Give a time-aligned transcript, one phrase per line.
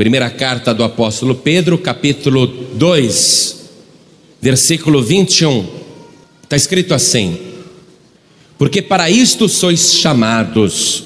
[0.00, 3.56] Primeira carta do apóstolo Pedro, capítulo 2,
[4.40, 5.66] versículo 21.
[6.42, 7.36] Está escrito assim:
[8.56, 11.04] Porque para isto sois chamados,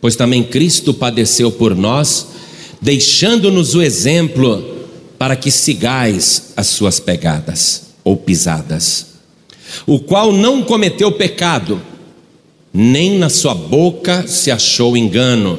[0.00, 2.28] pois também Cristo padeceu por nós,
[2.80, 4.86] deixando-nos o exemplo
[5.18, 9.06] para que sigais as suas pegadas ou pisadas,
[9.84, 11.82] o qual não cometeu pecado,
[12.72, 15.58] nem na sua boca se achou engano,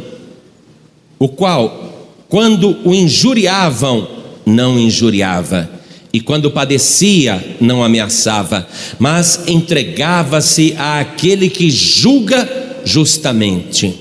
[1.20, 1.95] o qual
[2.36, 4.05] quando o injuriavam,
[4.45, 5.70] não injuriava,
[6.12, 8.67] e quando padecia, não ameaçava,
[8.99, 13.95] mas entregava-se àquele que julga justamente,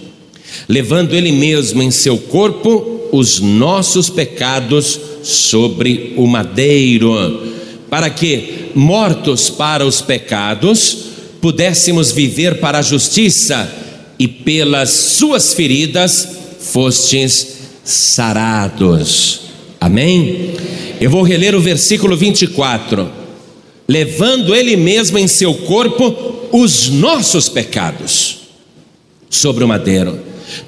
[0.69, 7.53] levando ele mesmo em seu corpo os nossos pecados sobre o madeiro,
[7.89, 10.97] para que, mortos para os pecados,
[11.41, 13.73] pudéssemos viver para a justiça,
[14.19, 16.29] e pelas suas feridas
[16.59, 17.54] fostes
[17.85, 19.41] sarados.
[19.81, 20.55] Amém?
[21.01, 23.11] Eu vou reler o versículo 24.
[23.87, 28.39] Levando ele mesmo em seu corpo os nossos pecados
[29.29, 30.19] sobre o madeiro,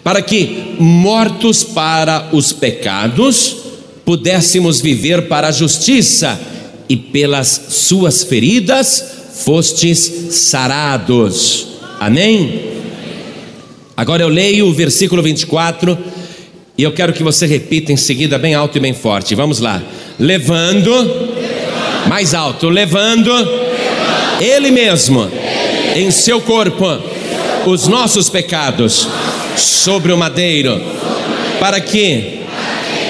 [0.04, 3.56] para que, mortos para os pecados,
[4.04, 6.38] pudéssemos viver para a justiça,
[6.88, 9.04] e pelas suas feridas
[9.44, 9.98] fostes
[10.30, 11.68] sarados.
[11.98, 12.76] Amém?
[13.96, 15.96] Agora eu leio o versículo 24
[16.78, 19.34] e eu quero que você repita em seguida, bem alto e bem forte.
[19.34, 19.82] Vamos lá.
[20.18, 22.08] Levando, levando.
[22.08, 23.66] mais alto, levando, levando.
[24.40, 25.30] Ele, mesmo,
[25.94, 26.84] Ele em seu corpo
[27.66, 29.08] os nossos pecados
[29.56, 30.80] sobre o madeiro,
[31.58, 32.40] para que,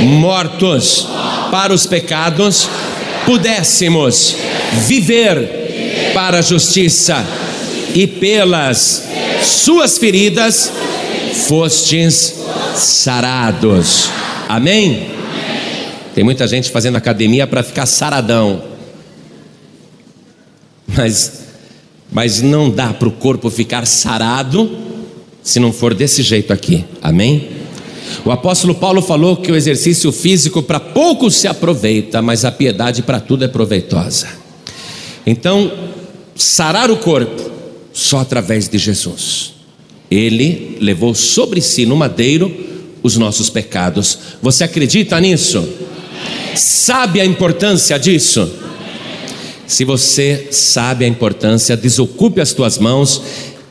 [0.01, 1.09] mortos
[1.51, 2.69] para os pecados,
[3.25, 4.37] pudéssemos
[4.87, 7.27] viver para a justiça
[7.95, 9.09] e pelas
[9.43, 10.73] suas feridas
[11.45, 12.35] fostes
[12.75, 14.09] sarados.
[14.49, 15.11] Amém?
[16.15, 18.63] Tem muita gente fazendo academia para ficar saradão.
[20.87, 21.41] Mas,
[22.11, 24.71] mas não dá para o corpo ficar sarado
[25.43, 26.85] se não for desse jeito aqui.
[27.03, 27.51] Amém?
[28.25, 33.03] O apóstolo Paulo falou que o exercício físico para pouco se aproveita, mas a piedade
[33.03, 34.29] para tudo é proveitosa.
[35.27, 35.71] Então,
[36.35, 37.51] sarar o corpo
[37.93, 39.56] só através de Jesus.
[40.11, 42.55] Ele levou sobre si no madeiro
[43.03, 44.19] os nossos pecados.
[44.43, 45.69] Você acredita nisso?
[46.55, 48.51] Sabe a importância disso?
[49.67, 53.23] Se você sabe a importância, desocupe as tuas mãos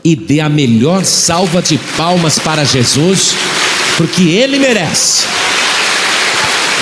[0.03, 3.34] e dê a melhor salva de palmas para Jesus,
[3.97, 5.25] porque Ele merece.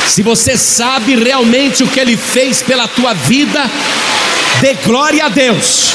[0.08, 3.70] Se você sabe realmente o que Ele fez pela tua vida,
[4.62, 5.94] dê glória a Deus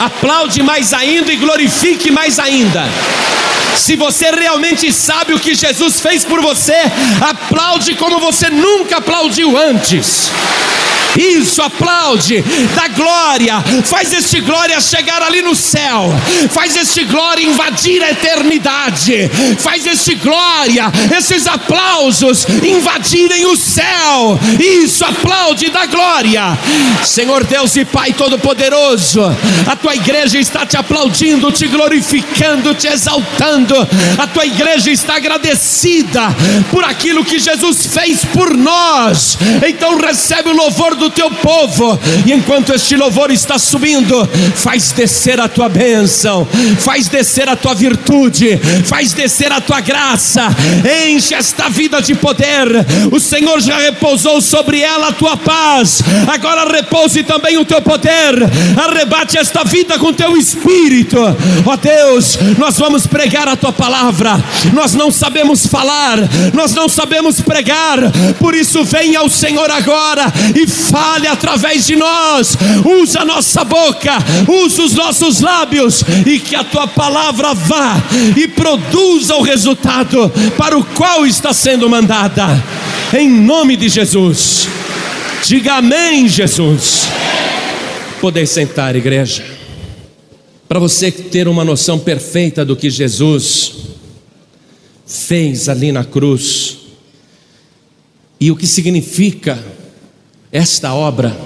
[0.00, 2.84] aplaude mais ainda e glorifique mais ainda.
[3.76, 6.76] Se você realmente sabe o que Jesus fez por você,
[7.20, 10.30] aplaude como você nunca aplaudiu antes.
[11.16, 12.42] Isso, aplaude,
[12.74, 16.12] dá glória, faz este glória chegar ali no céu,
[16.50, 24.38] faz este glória invadir a eternidade, faz este glória, esses aplausos invadirem o céu.
[24.58, 26.58] Isso, aplaude, dá glória.
[27.04, 29.22] Senhor Deus e Pai Todo-Poderoso,
[29.66, 33.74] a tua igreja está te aplaudindo, te glorificando, te exaltando.
[34.18, 36.34] A tua igreja está agradecida
[36.70, 39.38] por aquilo que Jesus fez por nós.
[39.66, 41.98] Então recebe o louvor do teu povo.
[42.26, 46.46] E enquanto este louvor está subindo, faz descer a tua bênção,
[46.78, 50.48] faz descer a tua virtude, faz descer a tua graça,
[51.06, 52.68] enche esta vida de poder.
[53.10, 58.34] O Senhor já repousou sobre ela a tua paz, agora repouse também o teu poder.
[58.76, 61.18] Arrebate esta vida com teu espírito,
[61.64, 62.38] ó Deus.
[62.58, 64.42] Nós vamos pregar a tua palavra,
[64.74, 66.18] nós não sabemos falar,
[66.52, 67.98] nós não sabemos pregar,
[68.38, 72.56] por isso venha ao Senhor agora e fale através de nós,
[73.00, 74.12] usa a nossa boca,
[74.48, 77.96] usa os nossos lábios e que a tua palavra vá
[78.36, 82.46] e produza o resultado para o qual está sendo mandada,
[83.16, 84.68] em nome de Jesus.
[85.46, 87.08] Diga amém, Jesus.
[88.20, 89.44] Poder sentar, igreja.
[90.68, 93.72] Para você ter uma noção perfeita do que Jesus
[95.06, 96.78] fez ali na cruz
[98.40, 99.58] e o que significa
[100.52, 101.36] esta obra,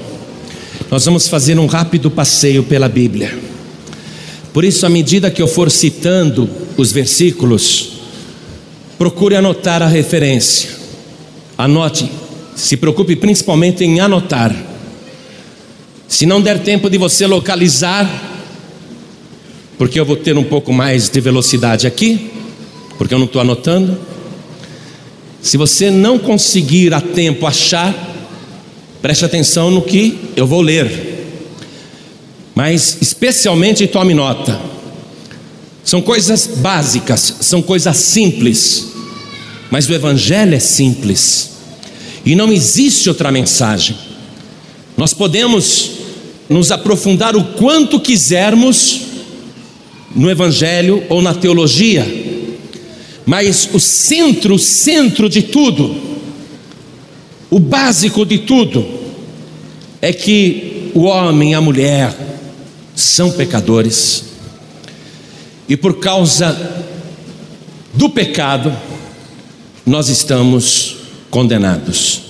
[0.91, 3.39] nós vamos fazer um rápido passeio pela Bíblia.
[4.53, 7.93] Por isso, à medida que eu for citando os versículos,
[8.97, 10.71] procure anotar a referência.
[11.59, 12.11] Anote,
[12.57, 14.55] se preocupe principalmente em anotar.
[16.09, 18.09] Se não der tempo de você localizar,
[19.77, 22.31] porque eu vou ter um pouco mais de velocidade aqui,
[22.97, 23.99] porque eu não estou anotando.
[25.43, 28.14] Se você não conseguir a tempo achar,
[29.05, 31.27] preste atenção no que eu vou ler.
[32.55, 34.59] Mas especialmente tome nota.
[35.85, 38.93] São coisas básicas, são coisas simples.
[39.71, 41.51] Mas o evangelho é simples.
[42.25, 43.95] E não existe outra mensagem.
[44.97, 45.91] Nós podemos
[46.49, 49.03] nos aprofundar o quanto quisermos
[50.17, 52.25] no evangelho ou na teologia
[53.27, 55.97] mas o centro, o centro de tudo,
[57.51, 58.87] o básico de tudo,
[60.01, 62.15] é que o homem e a mulher
[62.95, 64.25] são pecadores,
[65.69, 66.85] e por causa
[67.95, 68.77] do pecado,
[69.87, 70.97] nós estamos
[71.31, 72.23] condenados.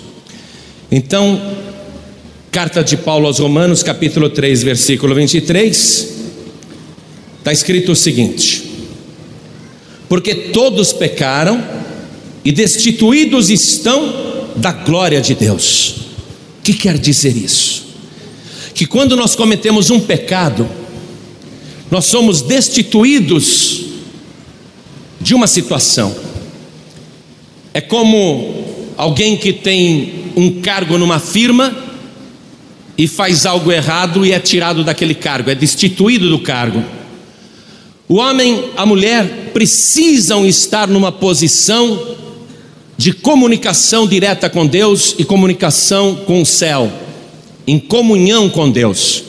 [0.90, 1.40] Então,
[2.50, 6.08] carta de Paulo aos Romanos, capítulo 3, versículo 23,
[7.38, 8.64] está escrito o seguinte:
[10.08, 11.62] porque todos pecaram
[12.44, 15.95] e destituídos estão da glória de Deus.
[16.59, 17.85] O que quer dizer isso?
[18.75, 20.69] Que quando nós cometemos um pecado,
[21.91, 23.85] nós somos destituídos
[25.21, 26.15] de uma situação.
[27.73, 28.65] É como
[28.97, 31.77] alguém que tem um cargo numa firma
[32.97, 36.85] e faz algo errado e é tirado daquele cargo, é destituído do cargo.
[38.09, 42.17] O homem, a mulher precisam estar numa posição
[42.96, 46.91] de comunicação direta com Deus e comunicação com o céu,
[47.67, 49.25] em comunhão com Deus.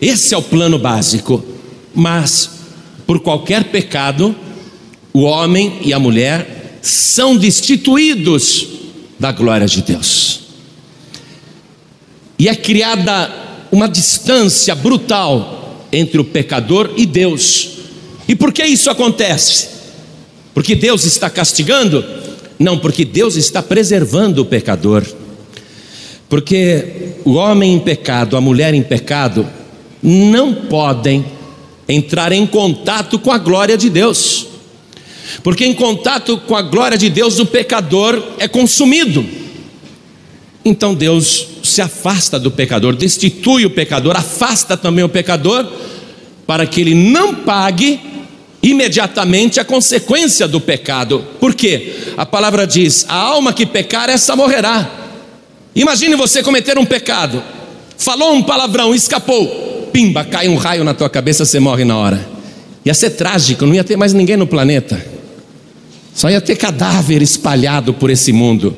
[0.00, 1.44] Esse é o plano básico.
[1.94, 2.50] Mas,
[3.06, 4.34] por qualquer pecado,
[5.12, 8.66] o homem e a mulher são destituídos
[9.18, 10.40] da glória de Deus.
[12.38, 13.32] E é criada
[13.72, 17.70] uma distância brutal entre o pecador e Deus.
[18.28, 19.77] E por que isso acontece?
[20.58, 22.04] Porque Deus está castigando?
[22.58, 25.06] Não, porque Deus está preservando o pecador.
[26.28, 29.48] Porque o homem em pecado, a mulher em pecado,
[30.02, 31.24] não podem
[31.88, 34.48] entrar em contato com a glória de Deus.
[35.44, 39.24] Porque em contato com a glória de Deus, o pecador é consumido.
[40.64, 45.64] Então Deus se afasta do pecador, destitui o pecador, afasta também o pecador,
[46.44, 48.07] para que ele não pague
[48.62, 51.24] imediatamente a consequência do pecado.
[51.38, 51.94] Por quê?
[52.16, 54.90] A palavra diz: a alma que pecar, essa morrerá.
[55.74, 57.42] Imagine você cometer um pecado,
[57.96, 62.28] falou um palavrão, escapou, pimba, cai um raio na tua cabeça, você morre na hora.
[62.84, 65.04] Ia ser trágico, não ia ter mais ninguém no planeta,
[66.14, 68.76] só ia ter cadáver espalhado por esse mundo.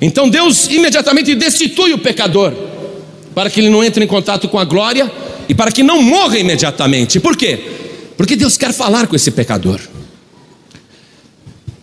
[0.00, 2.52] Então Deus imediatamente destitui o pecador,
[3.34, 5.10] para que ele não entre em contato com a glória
[5.48, 7.20] e para que não morra imediatamente.
[7.20, 7.60] Por quê?
[8.16, 9.80] Porque Deus quer falar com esse pecador.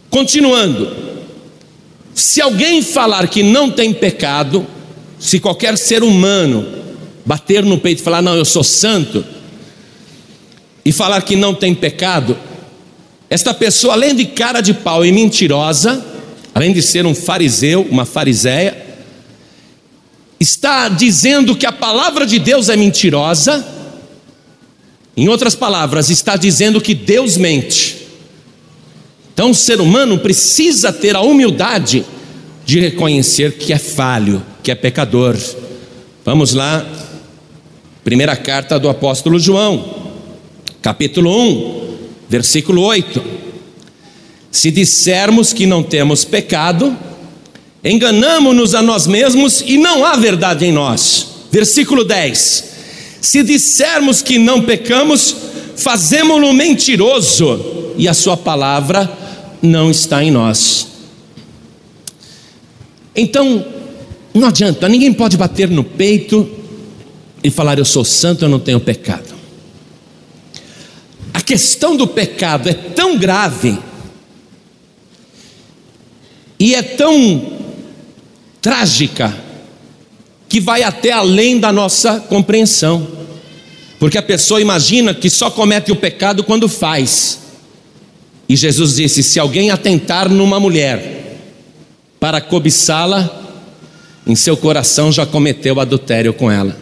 [0.09, 0.91] Continuando,
[2.13, 4.65] se alguém falar que não tem pecado,
[5.19, 6.65] se qualquer ser humano
[7.25, 9.23] bater no peito e falar, não, eu sou santo,
[10.83, 12.37] e falar que não tem pecado,
[13.29, 16.03] esta pessoa, além de cara de pau e mentirosa,
[16.53, 18.85] além de ser um fariseu, uma fariseia,
[20.39, 23.65] está dizendo que a palavra de Deus é mentirosa,
[25.19, 28.07] em outras palavras, está dizendo que Deus mente.
[29.33, 32.05] Então o ser humano precisa ter a humildade
[32.65, 35.35] de reconhecer que é falho, que é pecador.
[36.23, 36.87] Vamos lá,
[38.01, 40.13] primeira carta do apóstolo João,
[40.81, 41.97] capítulo 1,
[42.29, 43.21] versículo 8.
[44.49, 46.97] Se dissermos que não temos pecado,
[47.83, 51.27] enganamos-nos a nós mesmos e não há verdade em nós.
[51.51, 52.68] Versículo 10:
[53.21, 55.35] Se dissermos que não pecamos,
[55.75, 59.11] fazemos-no mentiroso e a Sua palavra
[59.61, 60.87] não está em nós.
[63.15, 63.65] Então,
[64.33, 66.49] não adianta, ninguém pode bater no peito
[67.43, 69.35] e falar: Eu sou santo, eu não tenho pecado.
[71.33, 73.77] A questão do pecado é tão grave
[76.59, 77.53] e é tão
[78.61, 79.48] trágica
[80.49, 83.07] que vai até além da nossa compreensão.
[83.99, 87.39] Porque a pessoa imagina que só comete o pecado quando faz.
[88.47, 91.37] E Jesus disse: se alguém atentar numa mulher
[92.19, 93.29] para cobiçá-la,
[94.25, 96.75] em seu coração já cometeu adultério com ela.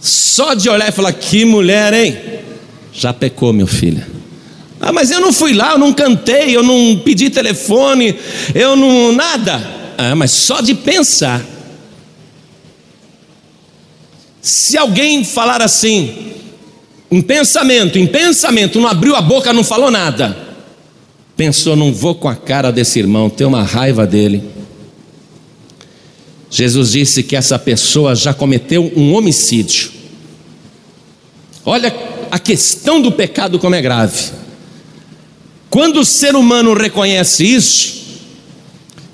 [0.00, 2.18] Só de olhar e falar: que mulher, hein?
[2.92, 4.04] Já pecou, meu filho.
[4.80, 8.18] Ah, mas eu não fui lá, eu não cantei, eu não pedi telefone,
[8.54, 9.12] eu não.
[9.12, 9.62] nada.
[9.96, 11.53] Ah, mas só de pensar.
[14.44, 16.34] Se alguém falar assim,
[17.10, 20.36] em pensamento, em pensamento, não abriu a boca, não falou nada,
[21.34, 24.44] pensou: não vou com a cara desse irmão, tenho uma raiva dele.
[26.50, 29.90] Jesus disse que essa pessoa já cometeu um homicídio.
[31.64, 31.90] Olha
[32.30, 34.30] a questão do pecado como é grave.
[35.70, 38.18] Quando o ser humano reconhece isso,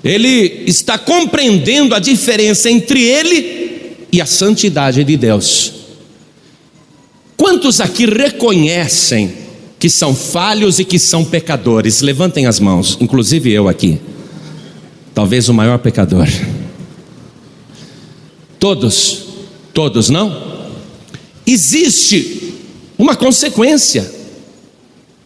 [0.03, 3.60] ele está compreendendo a diferença entre ele
[4.11, 5.73] e a santidade de Deus.
[7.37, 9.33] Quantos aqui reconhecem
[9.79, 12.01] que são falhos e que são pecadores?
[12.01, 13.99] Levantem as mãos, inclusive eu aqui.
[15.13, 16.27] Talvez o maior pecador.
[18.59, 19.23] Todos,
[19.73, 20.51] todos não?
[21.47, 22.53] Existe
[22.97, 24.11] uma consequência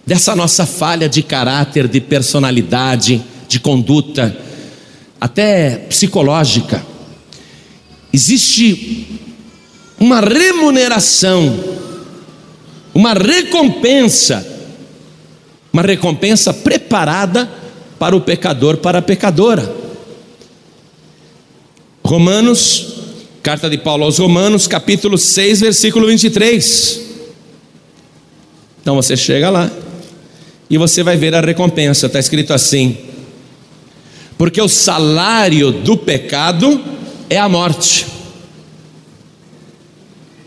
[0.06, 4.38] dessa nossa falha de caráter, de personalidade, de conduta,
[5.20, 6.95] até psicológica.
[8.16, 9.08] Existe
[10.00, 11.60] uma remuneração,
[12.94, 14.48] uma recompensa,
[15.74, 17.52] uma recompensa preparada
[18.00, 19.70] para o pecador, para a pecadora.
[22.06, 22.94] Romanos
[23.44, 27.02] Carta de Paulo aos Romanos, capítulo 6, versículo 23.
[28.82, 29.70] Então você chega lá
[30.70, 32.98] e você vai ver a recompensa, está escrito assim:
[34.38, 36.96] porque o salário do pecado
[37.30, 38.06] é a morte.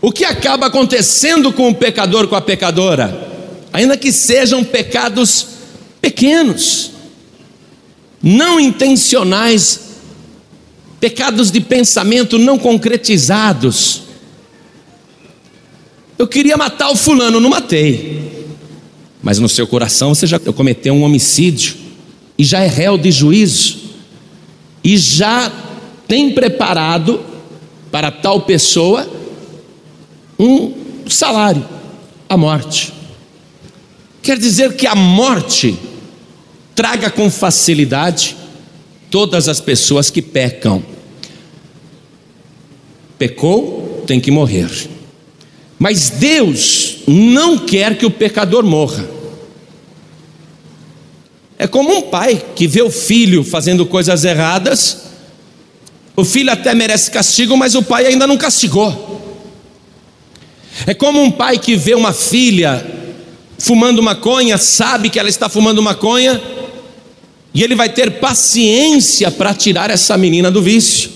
[0.01, 3.27] O que acaba acontecendo com o pecador, com a pecadora?
[3.73, 5.47] Ainda que sejam pecados
[6.01, 6.91] pequenos,
[8.21, 9.81] não intencionais,
[10.99, 14.03] pecados de pensamento não concretizados.
[16.17, 18.47] Eu queria matar o fulano, não matei.
[19.21, 21.75] Mas no seu coração você já cometeu um homicídio
[22.37, 23.79] e já é réu de juízo
[24.83, 25.51] e já
[26.09, 27.23] tem preparado
[27.91, 29.07] para tal pessoa
[30.39, 30.73] um
[31.07, 31.63] salário,
[32.27, 32.91] a morte.
[34.23, 35.77] Quer dizer que a morte
[36.73, 38.35] traga com facilidade
[39.11, 40.83] todas as pessoas que pecam.
[43.19, 44.89] Pecou, tem que morrer.
[45.77, 49.07] Mas Deus não quer que o pecador morra.
[51.59, 55.08] É como um pai que vê o filho fazendo coisas erradas,
[56.15, 59.09] o filho até merece castigo, mas o pai ainda não castigou.
[60.85, 62.85] É como um pai que vê uma filha
[63.57, 66.41] fumando maconha, sabe que ela está fumando maconha,
[67.53, 71.09] e ele vai ter paciência para tirar essa menina do vício.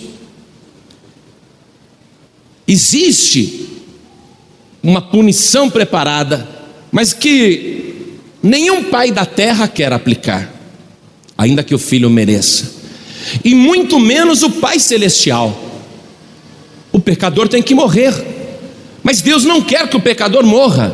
[2.67, 3.69] Existe
[4.81, 6.47] uma punição preparada,
[6.91, 10.51] mas que nenhum pai da terra quer aplicar,
[11.37, 12.82] ainda que o filho mereça,
[13.43, 15.57] e muito menos o Pai Celestial.
[16.91, 18.13] O pecador tem que morrer,
[19.01, 20.93] mas Deus não quer que o pecador morra.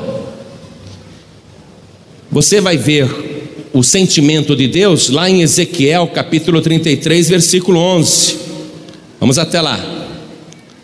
[2.32, 8.38] Você vai ver o sentimento de Deus lá em Ezequiel capítulo 33, versículo 11.
[9.20, 10.08] Vamos até lá.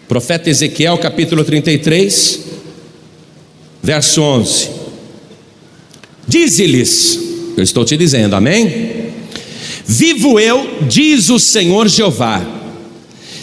[0.07, 2.39] Profeta Ezequiel capítulo 33,
[3.81, 4.69] verso 11.
[6.27, 7.19] Dize-lhes,
[7.55, 8.94] eu estou te dizendo, amém?
[9.88, 12.44] Vivo eu, diz o Senhor Jeová,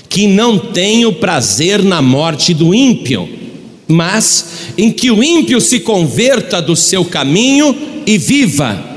[0.08, 3.28] que não tenho prazer na morte do ímpio,
[3.86, 4.46] mas
[4.76, 8.90] em que o ímpio se converta do seu caminho e viva.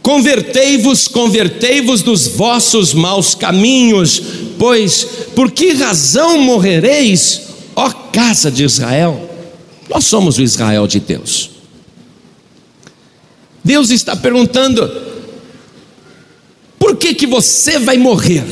[0.00, 4.22] Convertei-vos, convertei-vos dos vossos maus caminhos,
[4.58, 7.42] pois por que razão morrereis,
[7.76, 9.28] ó casa de Israel?
[9.90, 11.50] Nós somos o Israel de Deus.
[13.62, 14.90] Deus está perguntando:
[16.78, 18.44] por que que você vai morrer?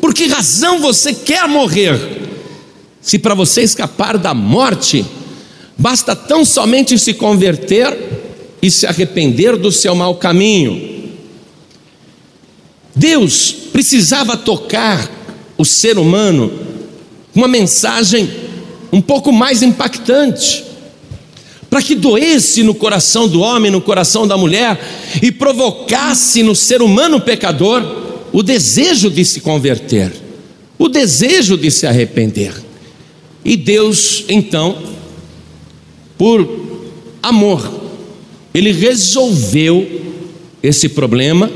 [0.00, 1.98] Por que razão você quer morrer?
[3.00, 5.04] Se para você escapar da morte,
[5.76, 7.96] basta tão somente se converter
[8.62, 10.94] e se arrepender do seu mau caminho.
[12.94, 15.10] Deus precisava tocar
[15.58, 16.52] o ser humano
[17.34, 18.30] uma mensagem
[18.92, 20.64] um pouco mais impactante,
[21.74, 24.78] para que doesse no coração do homem, no coração da mulher
[25.20, 27.82] e provocasse no ser humano pecador
[28.32, 30.12] o desejo de se converter,
[30.78, 32.54] o desejo de se arrepender.
[33.44, 34.78] E Deus, então,
[36.16, 36.48] por
[37.20, 37.68] amor,
[38.54, 39.84] ele resolveu
[40.62, 41.50] esse problema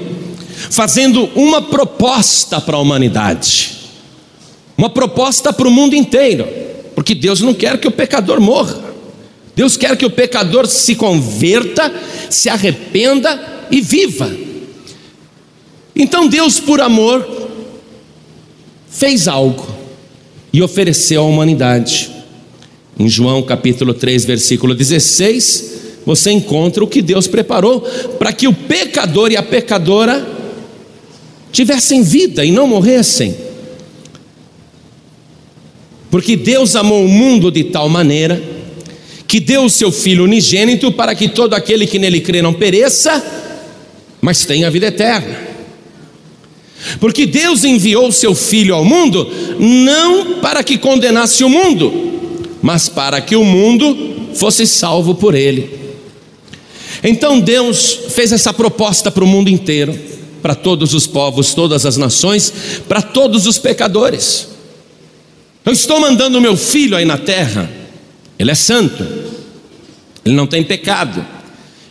[0.68, 3.70] fazendo uma proposta para a humanidade,
[4.76, 6.44] uma proposta para o mundo inteiro,
[6.96, 8.87] porque Deus não quer que o pecador morra,
[9.58, 11.92] Deus quer que o pecador se converta,
[12.30, 14.30] se arrependa e viva.
[15.96, 17.28] Então Deus, por amor,
[18.88, 19.66] fez algo
[20.52, 22.08] e ofereceu à humanidade.
[22.96, 27.80] Em João capítulo 3, versículo 16, você encontra o que Deus preparou
[28.16, 30.24] para que o pecador e a pecadora
[31.50, 33.34] tivessem vida e não morressem.
[36.12, 38.56] Porque Deus amou o mundo de tal maneira
[39.28, 43.22] que deu o seu Filho unigênito para que todo aquele que nele crê não pereça,
[44.22, 45.38] mas tenha vida eterna.
[46.98, 51.92] Porque Deus enviou o seu Filho ao mundo não para que condenasse o mundo,
[52.62, 55.78] mas para que o mundo fosse salvo por ele.
[57.04, 59.96] Então Deus fez essa proposta para o mundo inteiro,
[60.40, 62.52] para todos os povos, todas as nações,
[62.88, 64.48] para todos os pecadores.
[65.66, 67.77] Eu estou mandando meu filho aí na terra,
[68.38, 69.02] ele é santo,
[70.24, 71.24] ele não tem pecado,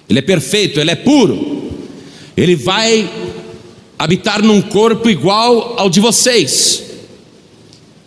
[0.09, 1.71] ele é perfeito, ele é puro,
[2.35, 3.09] ele vai
[3.99, 6.83] habitar num corpo igual ao de vocês,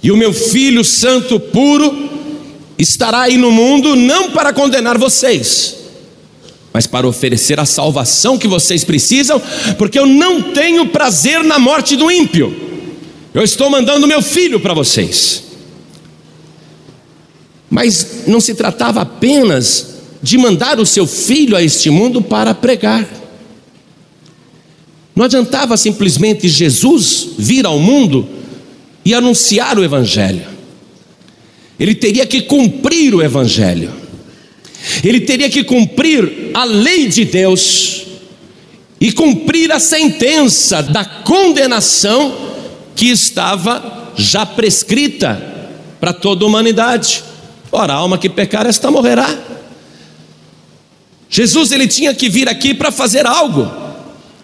[0.03, 2.09] e o meu filho santo, puro,
[2.79, 5.77] estará aí no mundo não para condenar vocês,
[6.73, 9.43] mas para oferecer a salvação que vocês precisam,
[9.77, 12.69] porque eu não tenho prazer na morte do ímpio.
[13.35, 15.50] Eu estou mandando meu filho para vocês.
[17.71, 23.09] Mas não se tratava apenas de mandar o seu filho a este mundo para pregar.
[25.15, 28.29] Não adiantava simplesmente Jesus vir ao mundo
[29.05, 30.45] e anunciar o Evangelho.
[31.79, 33.93] Ele teria que cumprir o Evangelho.
[35.05, 38.07] Ele teria que cumprir a lei de Deus
[39.01, 42.35] e cumprir a sentença da condenação
[42.95, 45.43] que estava já prescrita
[45.99, 47.25] para toda a humanidade.
[47.73, 49.29] Ora, a alma que pecar, esta morrerá.
[51.29, 53.71] Jesus ele tinha que vir aqui para fazer algo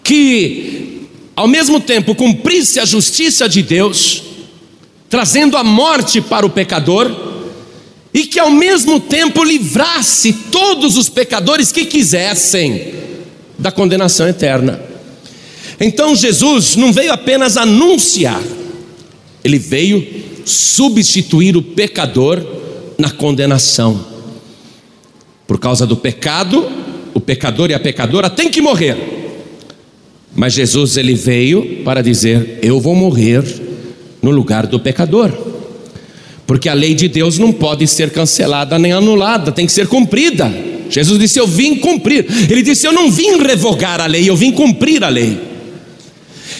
[0.04, 4.23] que ao mesmo tempo cumprisse a justiça de Deus,
[5.11, 7.14] trazendo a morte para o pecador,
[8.14, 12.95] e que ao mesmo tempo livrasse todos os pecadores que quisessem
[13.59, 14.80] da condenação eterna.
[15.78, 18.42] Então Jesus não veio apenas anunciar,
[19.45, 22.42] ele veio substituir o pecador
[22.98, 24.16] na condenação.
[25.46, 26.68] Por causa do pecado,
[27.14, 28.96] o pecador e a pecadora têm que morrer.
[30.35, 33.42] Mas Jesus ele veio para dizer: Eu vou morrer
[34.20, 35.32] no lugar do pecador.
[36.46, 40.52] Porque a lei de Deus não pode ser cancelada nem anulada, tem que ser cumprida.
[40.90, 42.26] Jesus disse: Eu vim cumprir.
[42.50, 45.38] Ele disse: Eu não vim revogar a lei, eu vim cumprir a lei.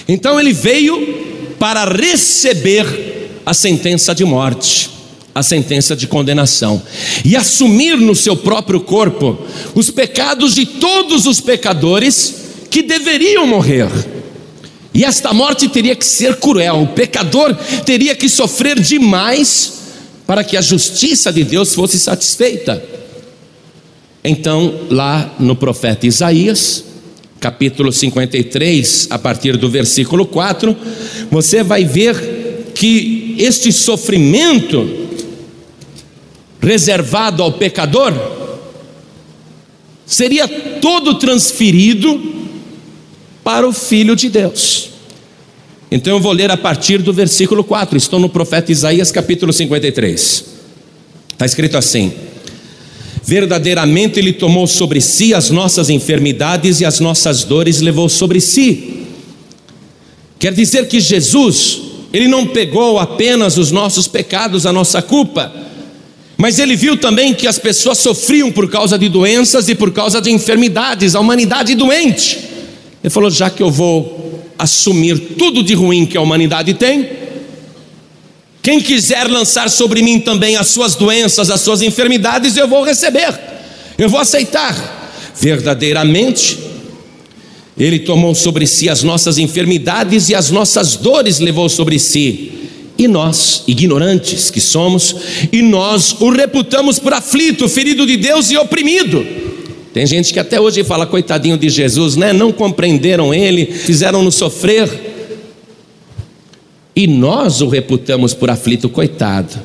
[0.09, 4.96] Então ele veio para receber a sentença de morte
[5.37, 6.81] a sentença de condenação
[7.23, 9.39] e assumir no seu próprio corpo
[9.75, 12.37] os pecados de todos os pecadores
[12.71, 13.87] que deveriam morrer.
[14.95, 19.75] E esta morte teria que ser cruel, o pecador teria que sofrer demais
[20.27, 22.83] para que a justiça de Deus fosse satisfeita.
[24.25, 26.83] Então, lá no profeta Isaías,
[27.39, 30.75] capítulo 53, a partir do versículo 4,
[31.31, 34.96] você vai ver que este sofrimento
[36.61, 38.13] reservado ao pecador,
[40.05, 40.47] seria
[40.81, 42.21] todo transferido
[43.43, 44.91] para o Filho de Deus.
[45.91, 50.45] Então eu vou ler a partir do versículo 4, estou no profeta Isaías capítulo 53.
[51.33, 52.13] Está escrito assim:
[53.23, 59.05] Verdadeiramente Ele tomou sobre si as nossas enfermidades e as nossas dores levou sobre si.
[60.39, 61.81] Quer dizer que Jesus,
[62.13, 65.53] Ele não pegou apenas os nossos pecados, a nossa culpa,
[66.37, 70.21] mas ele viu também que as pessoas sofriam por causa de doenças e por causa
[70.21, 72.39] de enfermidades, a humanidade doente.
[73.03, 77.09] Ele falou: já que eu vou assumir tudo de ruim que a humanidade tem,
[78.63, 83.33] quem quiser lançar sobre mim também as suas doenças, as suas enfermidades, eu vou receber,
[83.97, 84.95] eu vou aceitar.
[85.41, 86.59] Verdadeiramente,
[87.79, 92.56] Ele tomou sobre si as nossas enfermidades e as nossas dores levou sobre si
[92.99, 95.15] e nós, ignorantes que somos,
[95.53, 99.25] e nós o reputamos por aflito, ferido de Deus e oprimido.
[99.93, 102.33] Tem gente que até hoje fala, coitadinho de Jesus, né?
[102.33, 104.89] Não compreenderam ele, fizeram-no sofrer.
[106.95, 109.59] E nós o reputamos por aflito, coitado.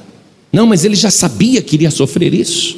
[0.52, 2.78] Não, mas ele já sabia que iria sofrer isso.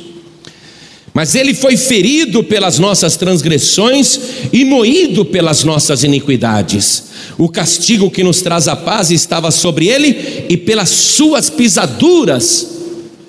[1.14, 4.20] Mas ele foi ferido pelas nossas transgressões
[4.52, 7.04] e moído pelas nossas iniquidades.
[7.38, 12.68] O castigo que nos traz a paz estava sobre ele, e pelas suas pisaduras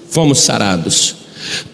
[0.08, 1.16] fomos sarados.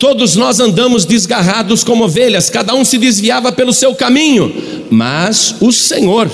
[0.01, 4.53] Todos nós andamos desgarrados como ovelhas, cada um se desviava pelo seu caminho,
[4.91, 6.29] mas o Senhor,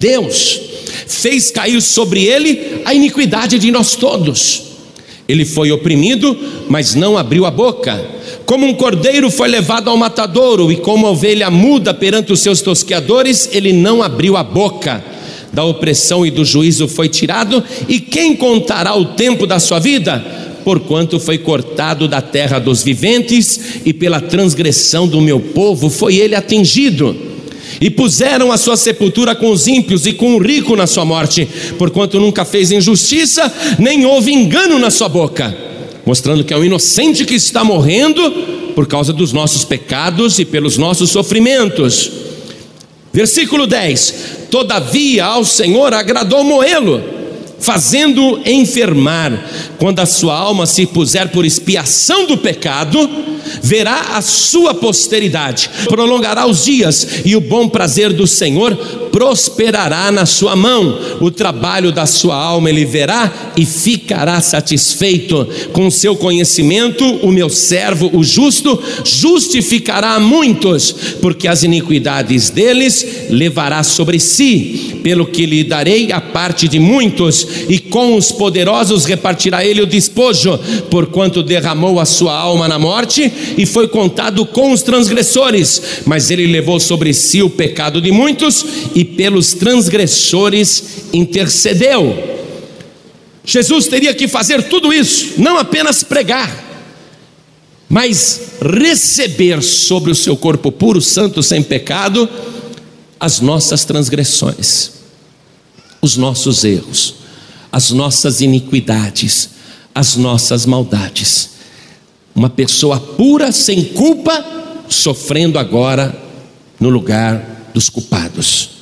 [0.00, 0.60] Deus,
[1.06, 4.62] fez cair sobre ele a iniquidade de nós todos.
[5.28, 6.38] Ele foi oprimido,
[6.70, 8.15] mas não abriu a boca
[8.46, 13.48] Como um cordeiro foi levado ao matadouro, e como ovelha muda perante os seus tosqueadores,
[13.52, 15.04] ele não abriu a boca.
[15.52, 20.24] Da opressão e do juízo foi tirado, e quem contará o tempo da sua vida?
[20.62, 26.36] Porquanto foi cortado da terra dos viventes, e pela transgressão do meu povo foi ele
[26.36, 27.16] atingido.
[27.80, 31.48] E puseram a sua sepultura com os ímpios e com o rico na sua morte,
[31.76, 35.66] porquanto nunca fez injustiça, nem houve engano na sua boca
[36.06, 38.30] mostrando que é um inocente que está morrendo
[38.76, 42.10] por causa dos nossos pecados e pelos nossos sofrimentos.
[43.12, 44.14] Versículo 10:
[44.50, 47.02] Todavia ao Senhor agradou Moelo,
[47.58, 49.32] fazendo enfermar,
[49.78, 52.98] quando a sua alma se puser por expiação do pecado,
[53.62, 58.74] verá a sua posteridade, prolongará os dias, e o bom prazer do Senhor
[59.16, 65.48] prosperará na sua mão, o trabalho da sua alma ele verá e ficará satisfeito.
[65.72, 73.28] Com seu conhecimento, o meu servo, o justo, justificará a muitos, porque as iniquidades deles
[73.30, 79.06] levará sobre si, pelo que lhe darei a parte de muitos, e com os poderosos
[79.06, 80.58] repartirá ele o despojo,
[80.90, 86.46] porquanto derramou a sua alma na morte e foi contado com os transgressores, mas ele
[86.46, 88.64] levou sobre si o pecado de muitos
[88.94, 92.36] e pelos transgressores intercedeu.
[93.44, 96.64] Jesus teria que fazer tudo isso, não apenas pregar,
[97.88, 102.28] mas receber sobre o seu corpo puro, santo, sem pecado,
[103.18, 104.90] as nossas transgressões,
[106.02, 107.14] os nossos erros,
[107.70, 109.50] as nossas iniquidades,
[109.94, 111.55] as nossas maldades.
[112.36, 114.44] Uma pessoa pura, sem culpa,
[114.88, 116.14] sofrendo agora
[116.78, 118.76] no lugar dos culpados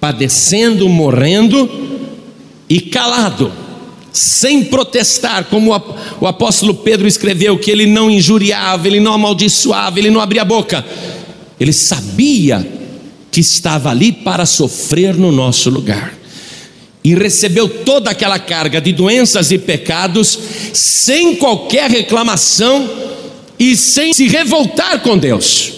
[0.00, 1.68] padecendo, morrendo
[2.68, 3.52] e calado,
[4.12, 5.72] sem protestar, como
[6.20, 10.44] o apóstolo Pedro escreveu, que ele não injuriava, ele não amaldiçoava, ele não abria a
[10.44, 10.84] boca,
[11.58, 12.66] ele sabia
[13.30, 16.17] que estava ali para sofrer no nosso lugar.
[17.08, 20.38] E recebeu toda aquela carga de doenças e pecados,
[20.74, 22.90] sem qualquer reclamação
[23.58, 25.72] e sem se revoltar com Deus,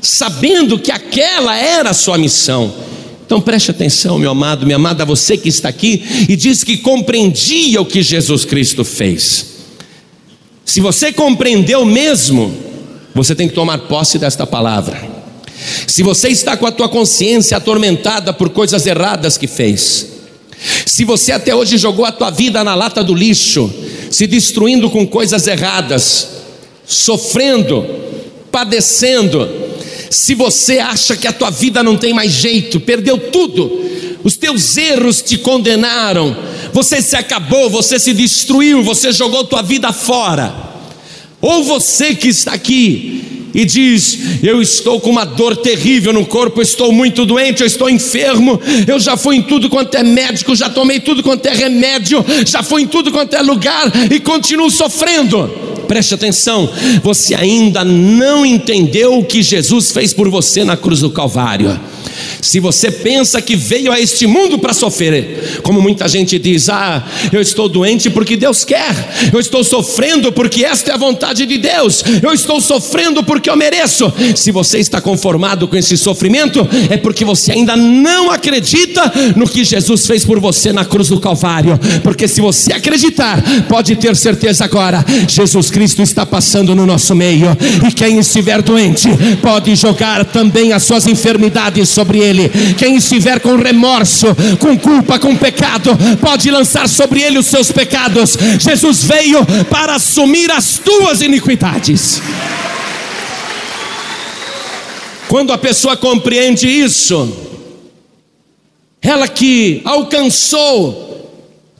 [0.00, 2.72] sabendo que aquela era a sua missão
[3.26, 7.80] então preste atenção, meu amado, minha amada, você que está aqui e diz que compreendia
[7.80, 9.46] o que Jesus Cristo fez.
[10.64, 12.54] Se você compreendeu mesmo,
[13.12, 15.10] você tem que tomar posse desta palavra.
[15.88, 20.06] Se você está com a tua consciência atormentada por coisas erradas que fez,
[20.84, 23.72] se você até hoje jogou a tua vida na lata do lixo,
[24.10, 26.28] se destruindo com coisas erradas,
[26.86, 27.84] sofrendo,
[28.50, 29.48] padecendo,
[30.10, 33.84] se você acha que a tua vida não tem mais jeito, perdeu tudo,
[34.24, 36.36] os teus erros te condenaram,
[36.72, 40.64] você se acabou, você se destruiu, você jogou tua vida fora.
[41.40, 46.60] Ou você que está aqui e diz: Eu estou com uma dor terrível no corpo,
[46.60, 50.68] estou muito doente, eu estou enfermo, eu já fui em tudo quanto é médico, já
[50.68, 55.66] tomei tudo quanto é remédio, já fui em tudo quanto é lugar e continuo sofrendo
[55.86, 56.68] preste atenção,
[57.00, 61.78] você ainda não entendeu o que Jesus fez por você na cruz do Calvário.
[62.40, 67.04] Se você pensa que veio a este mundo para sofrer, como muita gente diz: Ah,
[67.32, 68.94] eu estou doente porque Deus quer,
[69.32, 73.56] eu estou sofrendo porque esta é a vontade de Deus, eu estou sofrendo porque eu
[73.56, 74.12] mereço.
[74.34, 79.64] Se você está conformado com esse sofrimento, é porque você ainda não acredita no que
[79.64, 81.78] Jesus fez por você na cruz do Calvário.
[82.02, 87.56] Porque se você acreditar, pode ter certeza agora: Jesus Cristo está passando no nosso meio,
[87.88, 89.08] e quem estiver doente
[89.40, 92.50] pode jogar também as suas enfermidades sobre ele.
[92.76, 94.26] Quem estiver com remorso,
[94.58, 98.36] com culpa, com pecado, pode lançar sobre ele os seus pecados.
[98.58, 102.20] Jesus veio para assumir as tuas iniquidades.
[105.36, 107.30] Quando a pessoa compreende isso,
[109.02, 111.30] ela que alcançou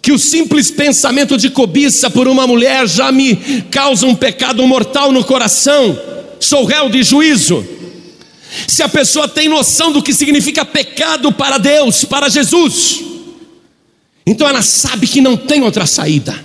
[0.02, 3.34] que o simples pensamento de cobiça por uma mulher já me
[3.70, 5.98] causa um pecado mortal no coração,
[6.38, 7.66] sou réu de juízo.
[8.68, 13.00] Se a pessoa tem noção do que significa pecado para Deus, para Jesus,
[14.26, 16.44] então ela sabe que não tem outra saída,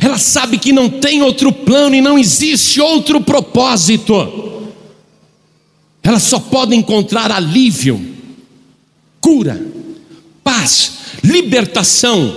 [0.00, 4.52] ela sabe que não tem outro plano e não existe outro propósito,
[6.02, 8.00] ela só pode encontrar alívio,
[9.20, 9.60] cura,
[10.42, 12.36] paz, libertação,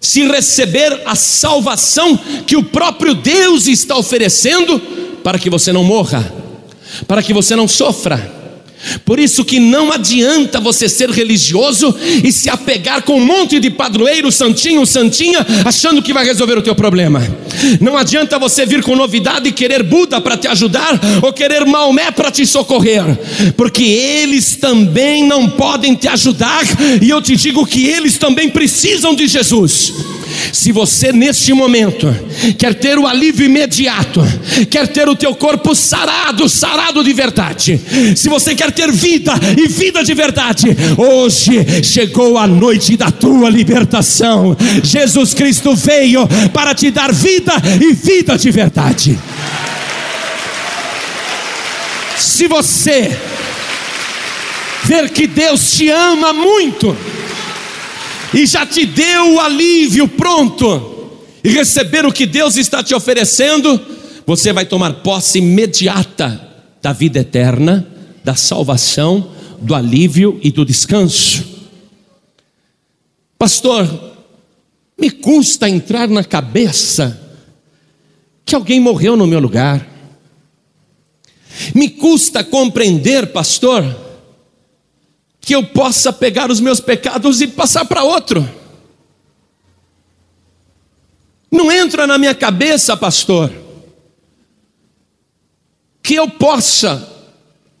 [0.00, 2.16] se receber a salvação
[2.46, 4.78] que o próprio Deus está oferecendo
[5.22, 6.38] para que você não morra
[7.06, 8.37] para que você não sofra,
[9.04, 13.70] Por isso que não adianta você ser religioso e se apegar com um monte de
[13.70, 17.26] padroeiro, santinho, santinha, achando que vai resolver o teu problema.
[17.80, 22.10] Não adianta você vir com novidade e querer Buda para te ajudar ou querer Maomé
[22.10, 23.04] para te socorrer,
[23.56, 26.64] porque eles também não podem te ajudar
[27.00, 29.92] e eu te digo que eles também precisam de Jesus.
[30.52, 32.14] Se você neste momento
[32.58, 34.20] quer ter o alívio imediato,
[34.70, 37.80] quer ter o teu corpo sarado, sarado de verdade,
[38.16, 43.48] se você quer ter vida e vida de verdade, hoje chegou a noite da tua
[43.48, 44.56] libertação.
[44.82, 49.18] Jesus Cristo veio para te dar vida e vida de verdade.
[52.16, 53.16] Se você
[54.84, 56.96] ver que Deus te ama muito,
[58.34, 60.96] e já te deu o alívio pronto,
[61.42, 63.80] e receber o que Deus está te oferecendo,
[64.26, 66.48] você vai tomar posse imediata
[66.82, 67.86] da vida eterna,
[68.22, 71.44] da salvação, do alívio e do descanso.
[73.38, 73.88] Pastor,
[75.00, 77.18] me custa entrar na cabeça
[78.44, 79.86] que alguém morreu no meu lugar.
[81.74, 83.84] Me custa compreender, pastor,
[85.48, 88.46] que eu possa pegar os meus pecados e passar para outro.
[91.50, 93.50] Não entra na minha cabeça, pastor,
[96.02, 97.10] que eu possa,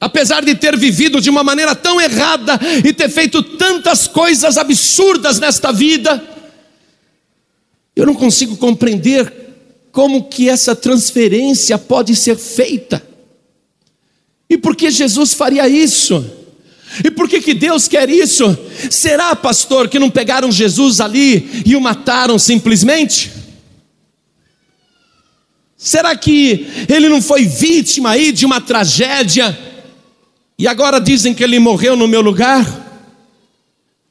[0.00, 5.38] apesar de ter vivido de uma maneira tão errada e ter feito tantas coisas absurdas
[5.38, 6.26] nesta vida,
[7.94, 9.30] eu não consigo compreender
[9.92, 13.06] como que essa transferência pode ser feita.
[14.48, 16.37] E por que Jesus faria isso?
[17.04, 18.56] E por que, que Deus quer isso?
[18.90, 23.30] Será, pastor, que não pegaram Jesus ali e o mataram simplesmente?
[25.76, 29.56] Será que ele não foi vítima aí de uma tragédia
[30.58, 32.66] e agora dizem que ele morreu no meu lugar?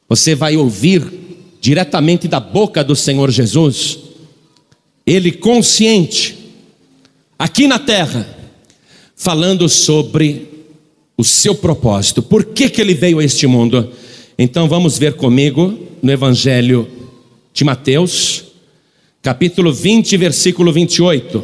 [0.08, 1.04] Você vai ouvir
[1.60, 4.00] diretamente da boca do Senhor Jesus,
[5.06, 6.38] ele consciente,
[7.38, 8.26] aqui na terra,
[9.16, 10.57] falando sobre
[11.18, 13.92] o seu propósito, por que, que ele veio a este mundo.
[14.38, 16.88] Então vamos ver comigo no Evangelho
[17.52, 18.44] de Mateus,
[19.24, 21.44] capítulo 20, versículo 28.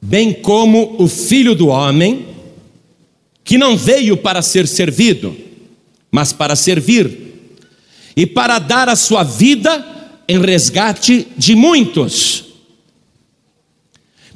[0.00, 2.26] Bem como o filho do homem,
[3.44, 5.36] que não veio para ser servido,
[6.10, 7.34] mas para servir,
[8.16, 9.84] e para dar a sua vida
[10.26, 12.53] em resgate de muitos.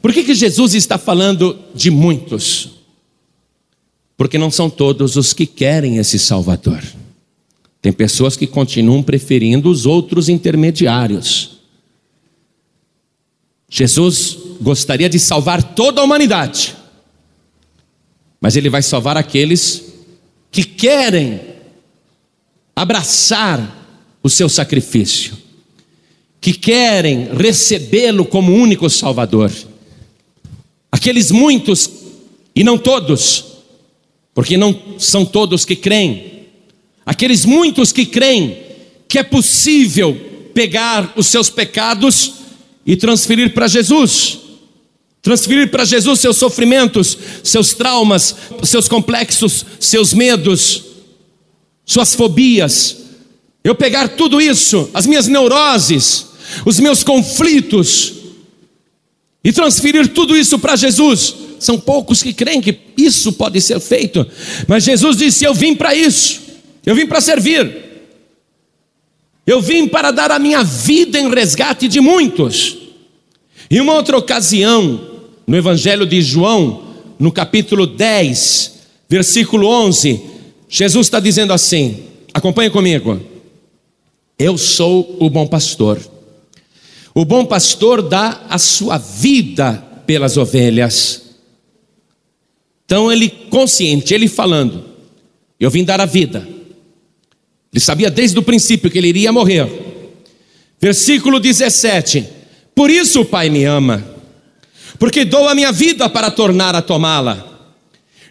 [0.09, 2.71] Por que, que Jesus está falando de muitos?
[4.17, 6.83] Porque não são todos os que querem esse Salvador.
[7.83, 11.59] Tem pessoas que continuam preferindo os outros intermediários.
[13.69, 16.75] Jesus gostaria de salvar toda a humanidade,
[18.41, 19.93] mas Ele vai salvar aqueles
[20.51, 21.39] que querem
[22.75, 23.87] abraçar
[24.23, 25.37] o seu sacrifício,
[26.41, 29.53] que querem recebê-lo como único Salvador.
[30.91, 31.91] Aqueles muitos,
[32.55, 33.45] e não todos,
[34.35, 36.47] porque não são todos que creem,
[37.05, 38.59] aqueles muitos que creem
[39.09, 40.15] que é possível
[40.55, 42.35] pegar os seus pecados
[42.85, 44.39] e transferir para Jesus,
[45.23, 50.85] transferir para Jesus seus sofrimentos, seus traumas, seus complexos, seus medos,
[51.85, 52.97] suas fobias.
[53.63, 56.27] Eu pegar tudo isso, as minhas neuroses,
[56.65, 58.15] os meus conflitos,
[59.43, 61.35] e transferir tudo isso para Jesus.
[61.59, 64.27] São poucos que creem que isso pode ser feito,
[64.67, 66.41] mas Jesus disse: Eu vim para isso,
[66.87, 67.71] eu vim para servir,
[69.47, 72.77] eu vim para dar a minha vida em resgate de muitos.
[73.71, 75.01] Em uma outra ocasião,
[75.47, 76.85] no Evangelho de João,
[77.19, 80.21] no capítulo 10, versículo 11,
[80.69, 83.21] Jesus está dizendo assim: acompanhe comigo.
[84.39, 85.99] Eu sou o bom pastor.
[87.19, 91.23] O bom pastor dá a sua vida pelas ovelhas.
[92.85, 94.85] Então ele consciente, ele falando,
[95.59, 96.47] eu vim dar a vida.
[97.73, 99.69] Ele sabia desde o princípio que ele iria morrer.
[100.81, 102.25] Versículo 17:
[102.73, 104.09] Por isso o Pai me ama,
[104.97, 107.49] porque dou a minha vida para tornar a tomá-la.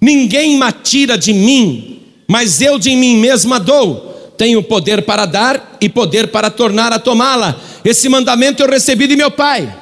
[0.01, 4.33] Ninguém me tira de mim, mas eu de mim mesma dou.
[4.37, 7.66] Tenho poder para dar e poder para tornar a tomá-la.
[7.83, 9.75] Esse mandamento eu recebi de meu pai.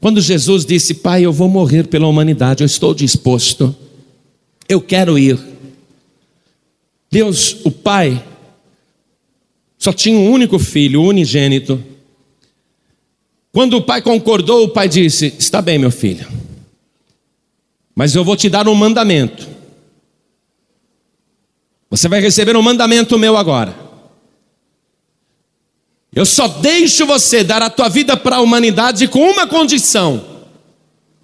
[0.00, 3.74] Quando Jesus disse: Pai, eu vou morrer pela humanidade, eu estou disposto,
[4.68, 5.38] eu quero ir.
[7.10, 8.24] Deus, o Pai,
[9.78, 11.82] só tinha um único filho, unigênito.
[13.52, 16.26] Quando o pai concordou, o pai disse: Está bem, meu filho,
[17.94, 19.46] Mas eu vou te dar um mandamento.
[21.90, 23.81] Você vai receber um mandamento meu agora.
[26.14, 30.22] Eu só deixo você dar a tua vida para a humanidade com uma condição.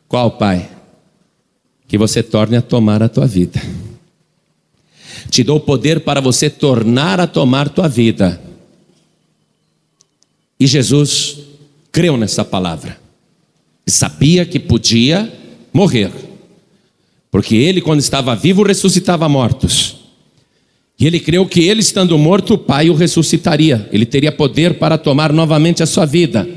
[0.09, 0.71] Qual, Pai?
[1.87, 3.61] Que você torne a tomar a tua vida.
[5.31, 8.41] Te dou poder para você tornar a tomar tua vida.
[10.59, 11.39] E Jesus
[11.93, 12.99] creu nessa palavra.
[13.87, 15.31] E sabia que podia
[15.73, 16.11] morrer.
[17.31, 19.88] Porque ele, quando estava vivo, ressuscitava mortos.
[20.99, 23.89] E ele creu que ele, estando morto, o Pai o ressuscitaria.
[23.93, 26.49] Ele teria poder para tomar novamente a sua vida.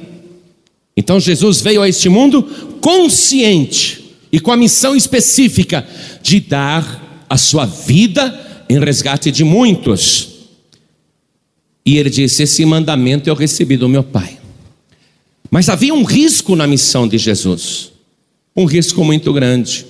[0.97, 2.43] Então Jesus veio a este mundo
[2.82, 5.88] consciente e com a missão específica
[6.23, 10.30] de dar a sua vida em resgate de muitos.
[11.86, 14.39] E ele disse: Esse mandamento eu recebi do meu Pai.
[15.51, 17.91] Mas havia um risco na missão de Jesus,
[18.56, 19.86] um risco muito grande.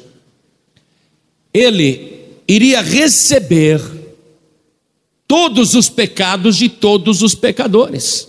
[1.54, 4.01] Ele iria receber
[5.32, 8.28] todos os pecados de todos os pecadores.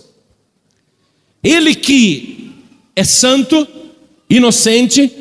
[1.43, 2.53] Ele que
[2.95, 3.67] é santo,
[4.29, 5.11] inocente,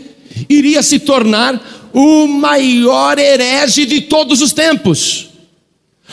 [0.48, 5.30] iria se tornar o maior herege de todos os tempos,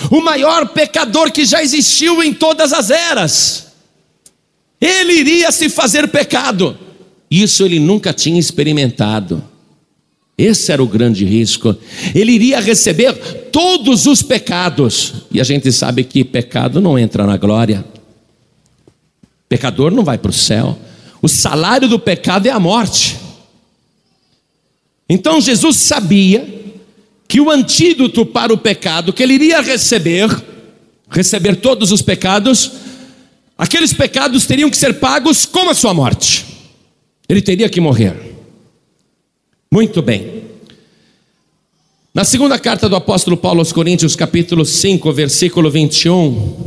[0.10, 3.68] o maior pecador que já existiu em todas as eras.
[4.82, 6.76] Ele iria se fazer pecado.
[7.30, 9.48] Isso ele nunca tinha experimentado.
[10.40, 11.76] Esse era o grande risco.
[12.16, 13.14] Ele iria receber
[13.52, 15.14] todos os pecados.
[15.32, 17.84] E a gente sabe que pecado não entra na glória.
[19.48, 20.78] Pecador não vai para o céu.
[21.22, 23.20] O salário do pecado é a morte.
[25.10, 26.48] Então Jesus sabia
[27.28, 30.30] que o antídoto para o pecado que ele iria receber,
[31.10, 32.72] receber todos os pecados,
[33.60, 36.46] Aqueles pecados teriam que ser pagos com a sua morte.
[37.28, 38.29] Ele teria que morrer.
[39.72, 40.46] Muito bem.
[42.12, 46.58] Na segunda carta do apóstolo Paulo aos Coríntios, capítulo 5, versículo 21,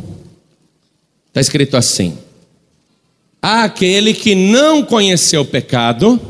[1.26, 2.16] está escrito assim:
[3.42, 6.20] Aquele que não conheceu o pecado,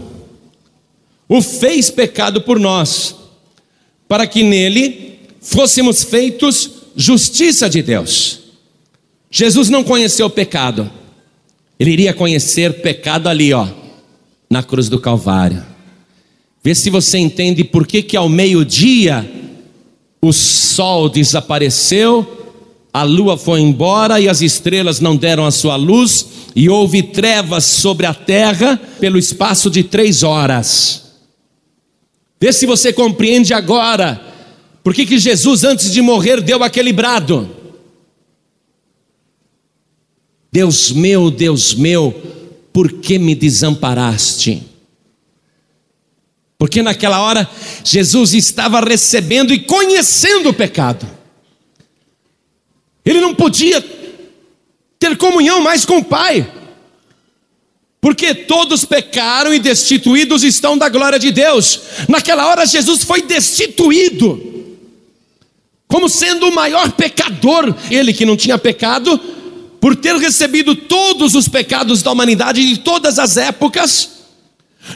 [1.28, 3.16] o fez pecado por nós,
[4.08, 8.40] para que nele fôssemos feitos justiça de Deus.
[9.30, 10.90] Jesus não conheceu o pecado.
[11.78, 13.68] Ele iria conhecer pecado ali, ó,
[14.48, 15.71] na cruz do Calvário.
[16.62, 19.28] Vê se você entende por que que ao meio-dia
[20.20, 22.42] o sol desapareceu,
[22.92, 27.64] a lua foi embora e as estrelas não deram a sua luz e houve trevas
[27.64, 31.02] sobre a terra pelo espaço de três horas.
[32.40, 34.20] Vê se você compreende agora
[34.84, 37.48] por que que Jesus antes de morrer deu aquele brado.
[40.52, 42.12] Deus meu, Deus meu,
[42.72, 44.71] por que me desamparaste?
[46.62, 47.50] Porque naquela hora
[47.82, 51.04] Jesus estava recebendo e conhecendo o pecado.
[53.04, 53.84] Ele não podia
[54.96, 56.48] ter comunhão mais com o Pai.
[58.00, 61.80] Porque todos pecaram e destituídos estão da glória de Deus.
[62.08, 64.40] Naquela hora Jesus foi destituído.
[65.88, 69.18] Como sendo o maior pecador, ele que não tinha pecado,
[69.80, 74.11] por ter recebido todos os pecados da humanidade de todas as épocas,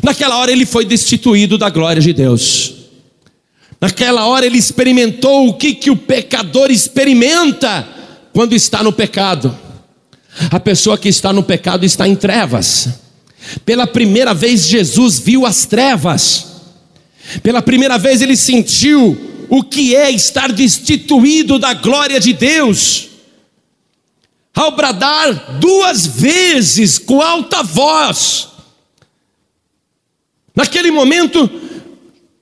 [0.03, 2.75] naquela hora ele foi destituído da glória de Deus.
[3.81, 7.87] Naquela hora ele experimentou o que, que o pecador experimenta
[8.33, 9.57] quando está no pecado.
[10.51, 12.88] A pessoa que está no pecado está em trevas.
[13.64, 16.46] Pela primeira vez Jesus viu as trevas.
[17.42, 23.07] Pela primeira vez ele sentiu o que é estar destituído da glória de Deus
[24.57, 28.49] ao bradar duas vezes com alta voz.
[30.57, 31.51] Naquele momento,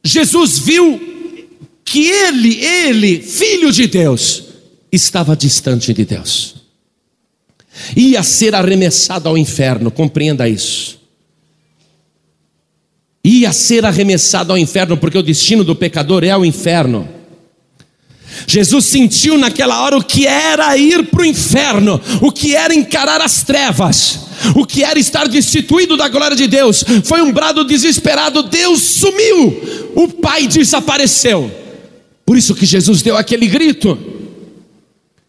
[0.05, 1.01] Jesus viu
[1.85, 4.45] que ele, ele, filho de Deus,
[4.93, 6.55] estava distante de Deus,
[7.97, 11.03] ia ser arremessado ao inferno, compreenda isso.
[13.25, 17.09] Ia ser arremessado ao inferno, porque o destino do pecador é o inferno.
[18.47, 23.21] Jesus sentiu naquela hora o que era ir para o inferno, o que era encarar
[23.21, 24.21] as trevas,
[24.55, 26.85] o que era estar destituído da glória de Deus.
[27.05, 31.51] Foi um brado desesperado: Deus sumiu, o Pai desapareceu.
[32.25, 33.99] Por isso que Jesus deu aquele grito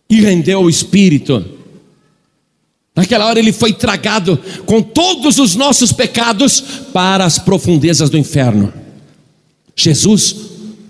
[0.09, 1.43] e rendeu o Espírito.
[2.95, 6.61] Naquela hora ele foi tragado com todos os nossos pecados
[6.93, 8.73] para as profundezas do inferno.
[9.75, 10.35] Jesus,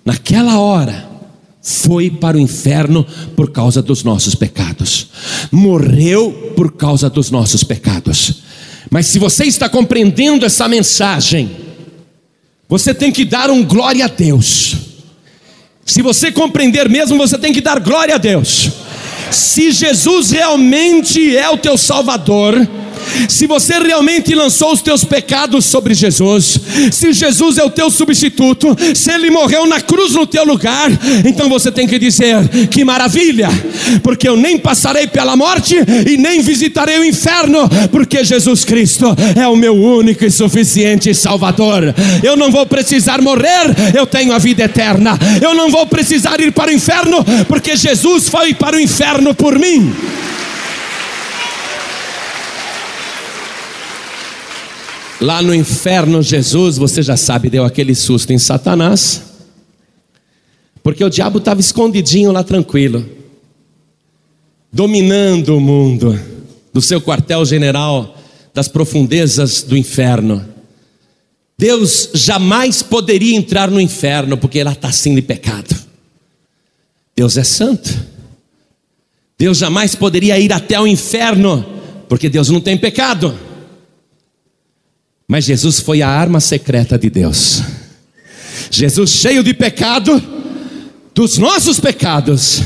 [0.05, 1.09] naquela hora,
[1.67, 3.03] foi para o inferno
[3.35, 5.07] por causa dos nossos pecados,
[5.51, 8.43] morreu por causa dos nossos pecados.
[8.91, 11.49] Mas se você está compreendendo essa mensagem,
[12.67, 14.75] Você tem que dar um glória a Deus.
[15.85, 18.71] Se você compreender mesmo, você tem que dar glória a Deus.
[19.29, 22.55] Se Jesus realmente é o teu Salvador,
[23.27, 26.59] se você realmente lançou os teus pecados sobre Jesus,
[26.91, 30.89] se Jesus é o teu substituto, se ele morreu na cruz no teu lugar,
[31.25, 33.49] então você tem que dizer: que maravilha,
[34.03, 35.75] porque eu nem passarei pela morte
[36.07, 41.93] e nem visitarei o inferno, porque Jesus Cristo é o meu único e suficiente Salvador.
[42.23, 45.17] Eu não vou precisar morrer, eu tenho a vida eterna.
[45.41, 49.57] Eu não vou precisar ir para o inferno, porque Jesus foi para o inferno por
[49.57, 49.93] mim.
[55.21, 59.23] Lá no inferno, Jesus, você já sabe, deu aquele susto em Satanás,
[60.83, 63.05] porque o diabo estava escondidinho lá tranquilo,
[64.71, 66.19] dominando o mundo,
[66.73, 68.17] do seu quartel-general,
[68.53, 70.45] das profundezas do inferno.
[71.57, 75.73] Deus jamais poderia entrar no inferno, porque lá está sem de pecado.
[77.15, 77.89] Deus é santo.
[79.37, 81.65] Deus jamais poderia ir até o inferno,
[82.09, 83.44] porque Deus não tem pecado.
[85.27, 87.63] Mas Jesus foi a arma secreta de Deus.
[88.69, 90.21] Jesus, cheio de pecado,
[91.13, 92.61] dos nossos pecados,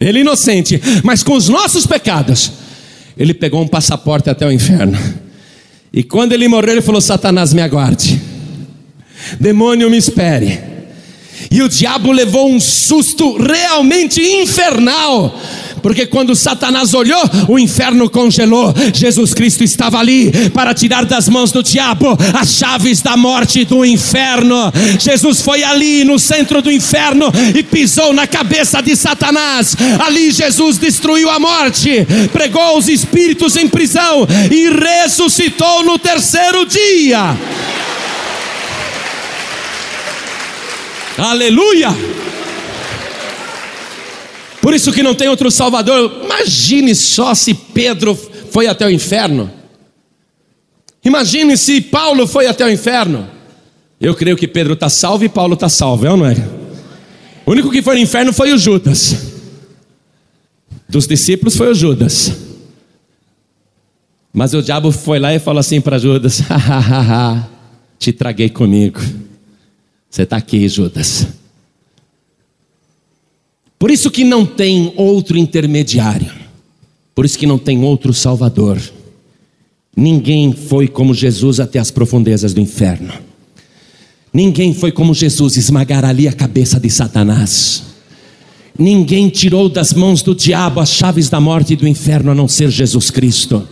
[0.00, 2.52] ele inocente, mas com os nossos pecados,
[3.16, 4.98] ele pegou um passaporte até o inferno.
[5.92, 8.20] E quando ele morreu, ele falou: Satanás, me aguarde,
[9.40, 10.60] demônio, me espere.
[11.50, 15.40] E o diabo levou um susto realmente infernal
[15.84, 18.72] porque quando Satanás olhou, o inferno congelou.
[18.94, 23.64] Jesus Cristo estava ali para tirar das mãos do diabo as chaves da morte e
[23.66, 24.72] do inferno.
[24.98, 29.76] Jesus foi ali no centro do inferno e pisou na cabeça de Satanás.
[30.06, 37.36] Ali Jesus destruiu a morte, pregou os espíritos em prisão e ressuscitou no terceiro dia.
[41.18, 42.23] Aleluia!
[44.64, 46.22] Por isso que não tem outro Salvador.
[46.24, 48.14] Imagine só se Pedro
[48.50, 49.50] foi até o inferno.
[51.04, 53.28] Imagine se Paulo foi até o inferno.
[54.00, 56.34] Eu creio que Pedro está salvo e Paulo está salvo, é ou não é?
[57.44, 59.34] O único que foi no inferno foi o Judas.
[60.88, 62.32] Dos discípulos foi o Judas.
[64.32, 66.40] Mas o diabo foi lá e falou assim para Judas:
[68.00, 68.98] te traguei comigo.
[70.08, 71.43] Você está aqui, Judas.
[73.84, 76.32] Por isso que não tem outro intermediário.
[77.14, 78.80] Por isso que não tem outro Salvador.
[79.94, 83.12] Ninguém foi como Jesus até as profundezas do inferno.
[84.32, 87.82] Ninguém foi como Jesus esmagar ali a cabeça de Satanás.
[88.78, 92.48] Ninguém tirou das mãos do diabo as chaves da morte e do inferno a não
[92.48, 93.68] ser Jesus Cristo.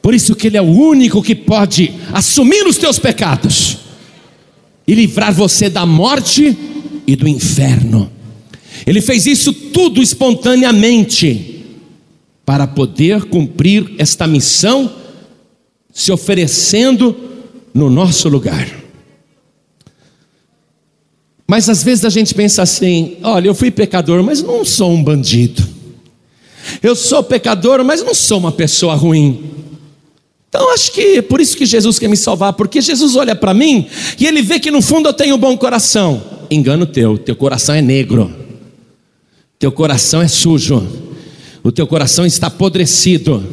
[0.00, 3.76] Por isso que Ele é o único que pode assumir os teus pecados
[4.88, 6.56] e livrar você da morte
[7.06, 8.10] e do inferno.
[8.86, 11.64] Ele fez isso tudo espontaneamente
[12.44, 14.90] para poder cumprir esta missão,
[15.92, 17.14] se oferecendo
[17.72, 18.68] no nosso lugar.
[21.46, 25.02] Mas às vezes a gente pensa assim: olha, eu fui pecador, mas não sou um
[25.02, 25.66] bandido.
[26.82, 29.50] Eu sou pecador, mas não sou uma pessoa ruim.
[30.48, 33.54] Então acho que é por isso que Jesus quer me salvar, porque Jesus olha para
[33.54, 33.86] mim
[34.18, 36.22] e ele vê que no fundo eu tenho um bom coração.
[36.50, 38.39] Engano teu, teu coração é negro.
[39.60, 40.88] Teu coração é sujo,
[41.62, 43.44] o teu coração está apodrecido.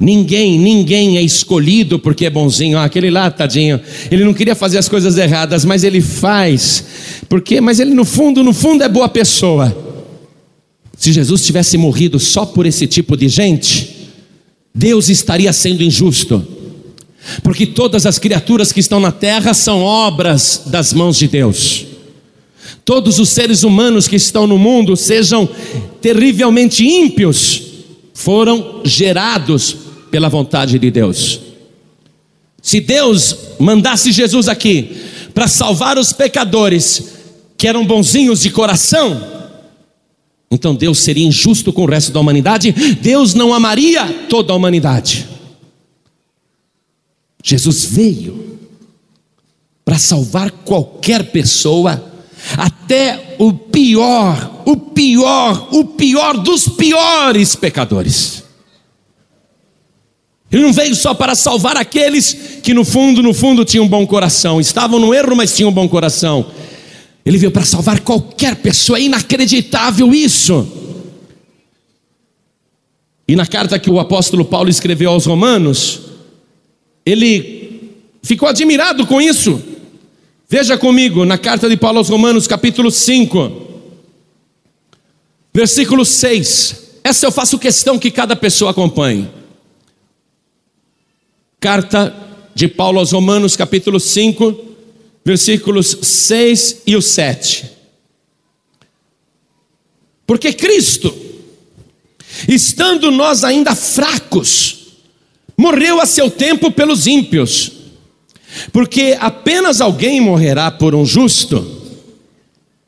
[0.00, 2.78] Ninguém, ninguém é escolhido porque é bonzinho.
[2.78, 3.78] Ah, aquele lá, tadinho,
[4.10, 6.84] ele não queria fazer as coisas erradas, mas ele faz.
[7.28, 9.76] Porque, mas ele no fundo, no fundo é boa pessoa.
[10.96, 14.08] Se Jesus tivesse morrido só por esse tipo de gente,
[14.74, 16.42] Deus estaria sendo injusto.
[17.42, 21.95] Porque todas as criaturas que estão na terra são obras das mãos de Deus
[22.84, 25.48] todos os seres humanos que estão no mundo, sejam
[26.00, 27.62] terrivelmente ímpios,
[28.14, 29.76] foram gerados
[30.10, 31.40] pela vontade de Deus.
[32.62, 34.96] Se Deus mandasse Jesus aqui
[35.34, 37.14] para salvar os pecadores
[37.56, 39.36] que eram bonzinhos de coração,
[40.50, 45.26] então Deus seria injusto com o resto da humanidade, Deus não amaria toda a humanidade.
[47.42, 48.58] Jesus veio
[49.84, 52.04] para salvar qualquer pessoa
[52.56, 58.44] até o pior, o pior, o pior dos piores pecadores.
[60.50, 64.06] Ele não veio só para salvar aqueles que no fundo, no fundo tinham um bom
[64.06, 66.46] coração, estavam no erro, mas tinham um bom coração.
[67.24, 70.66] Ele veio para salvar qualquer pessoa, é inacreditável isso.
[73.26, 76.02] E na carta que o apóstolo Paulo escreveu aos Romanos,
[77.04, 77.92] ele
[78.22, 79.60] ficou admirado com isso.
[80.48, 83.62] Veja comigo na carta de Paulo aos Romanos, capítulo 5,
[85.52, 87.00] versículo 6.
[87.02, 89.28] Essa eu faço questão que cada pessoa acompanhe.
[91.58, 92.14] Carta
[92.54, 94.56] de Paulo aos Romanos, capítulo 5,
[95.24, 97.68] versículos 6 e o 7.
[100.24, 101.12] Porque Cristo,
[102.48, 104.94] estando nós ainda fracos,
[105.56, 107.72] morreu a seu tempo pelos ímpios,
[108.72, 111.66] porque apenas alguém morrerá por um justo,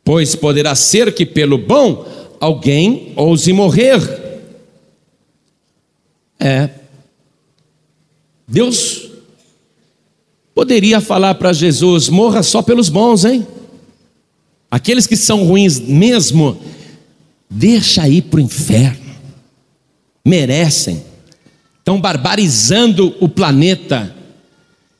[0.04, 2.06] pois poderá ser que pelo bom
[2.40, 4.00] alguém ouse morrer.
[6.40, 6.70] É,
[8.46, 9.10] Deus
[10.54, 13.46] poderia falar para Jesus: morra só pelos bons, hein?
[14.70, 16.58] Aqueles que são ruins mesmo,
[17.48, 19.14] deixa ir para o inferno,
[20.24, 21.02] merecem,
[21.78, 24.14] estão barbarizando o planeta.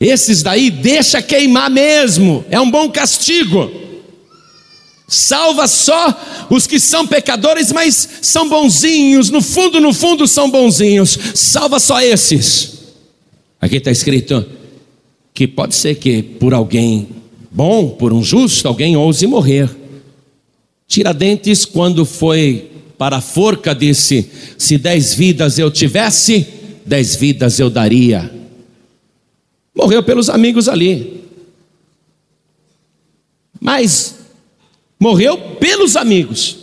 [0.00, 3.70] Esses daí, deixa queimar mesmo, é um bom castigo.
[5.08, 11.18] Salva só os que são pecadores, mas são bonzinhos, no fundo, no fundo são bonzinhos.
[11.34, 12.78] Salva só esses.
[13.58, 14.46] Aqui está escrito
[15.32, 17.08] que pode ser que por alguém
[17.50, 19.68] bom, por um justo, alguém ouse morrer.
[20.86, 26.46] Tiradentes, quando foi para a forca, disse: Se dez vidas eu tivesse,
[26.84, 28.37] dez vidas eu daria.
[29.78, 31.22] Morreu pelos amigos ali.
[33.60, 34.16] Mas
[34.98, 36.56] morreu pelos amigos.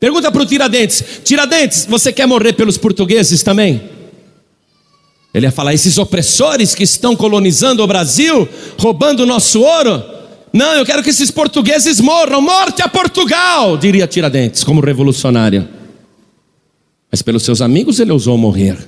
[0.00, 3.90] Pergunta para o Tiradentes: Tiradentes, você quer morrer pelos portugueses também?
[5.34, 8.48] Ele ia falar: esses opressores que estão colonizando o Brasil,
[8.78, 10.02] roubando o nosso ouro.
[10.50, 12.40] Não, eu quero que esses portugueses morram.
[12.40, 15.68] Morte a Portugal, diria Tiradentes, como revolucionário.
[17.10, 18.78] Mas pelos seus amigos ele ousou morrer.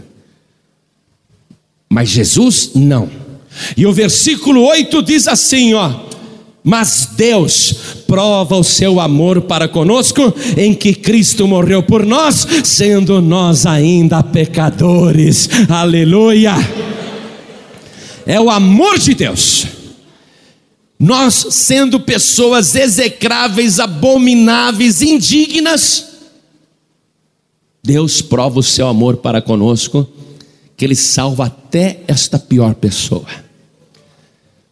[1.90, 3.23] Mas Jesus não.
[3.76, 5.90] E o versículo 8 diz assim, ó:
[6.62, 7.74] Mas Deus
[8.06, 14.22] prova o seu amor para conosco em que Cristo morreu por nós, sendo nós ainda
[14.22, 15.48] pecadores.
[15.68, 16.54] Aleluia!
[18.26, 19.66] É o amor de Deus.
[20.98, 26.14] Nós sendo pessoas execráveis, abomináveis, indignas,
[27.84, 30.08] Deus prova o seu amor para conosco,
[30.74, 33.26] que Ele salva até esta pior pessoa,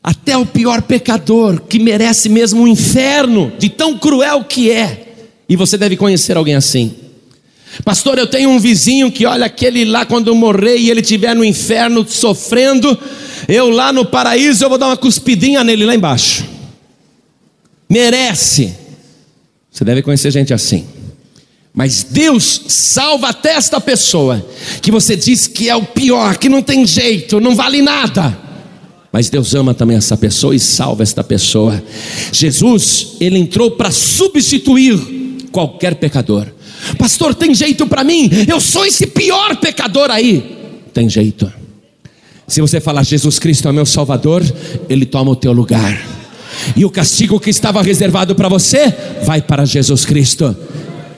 [0.03, 5.15] até o pior pecador, que merece mesmo o um inferno, de tão cruel que é,
[5.49, 6.95] e você deve conhecer alguém assim.
[7.85, 11.35] Pastor, eu tenho um vizinho que olha aquele lá quando eu morrer e ele estiver
[11.35, 12.99] no inferno sofrendo,
[13.49, 16.45] eu lá no paraíso eu vou dar uma cuspidinha nele lá embaixo.
[17.89, 18.75] Merece.
[19.71, 20.87] Você deve conhecer gente assim.
[21.73, 24.47] Mas Deus salva até esta pessoa
[24.83, 28.39] que você diz que é o pior, que não tem jeito, não vale nada.
[29.13, 31.83] Mas Deus ama também essa pessoa e salva esta pessoa.
[32.33, 34.99] Jesus, ele entrou para substituir
[35.53, 36.47] qualquer pecador.
[36.99, 38.31] Pastor, tem jeito para mim?
[38.49, 40.57] Eu sou esse pior pecador aí.
[40.95, 41.53] Tem jeito.
[42.49, 44.43] Se você falar Jesus Cristo é meu Salvador,
[44.89, 46.07] Ele toma o teu lugar.
[46.77, 48.93] E o castigo que estava reservado para você
[49.25, 50.57] vai para Jesus Cristo.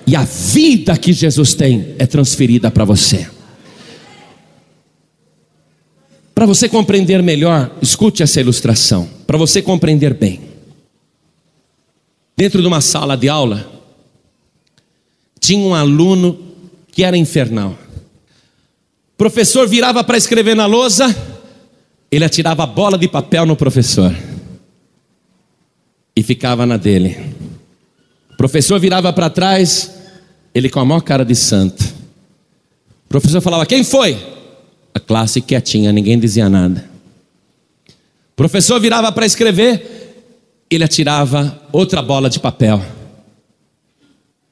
[0.07, 3.27] E a vida que Jesus tem é transferida para você.
[6.35, 9.09] Para você compreender melhor, escute essa ilustração.
[9.27, 10.41] Para você compreender bem.
[12.37, 13.71] Dentro de uma sala de aula,
[15.39, 16.39] tinha um aluno
[16.91, 17.79] que era infernal.
[19.15, 21.15] O professor virava para escrever na lousa,
[22.11, 24.15] ele atirava a bola de papel no professor
[26.17, 27.17] e ficava na dele.
[28.33, 29.95] O professor virava para trás,
[30.53, 31.85] ele com a maior cara de santo.
[33.07, 34.34] O professor falava: Quem foi?
[34.95, 36.89] A classe quietinha, ninguém dizia nada.
[37.89, 40.15] O professor virava para escrever,
[40.71, 42.83] ele atirava outra bola de papel.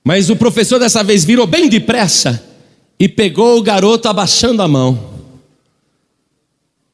[0.04, 2.42] Mas o professor dessa vez virou bem depressa
[2.98, 4.92] e pegou o garoto abaixando a mão.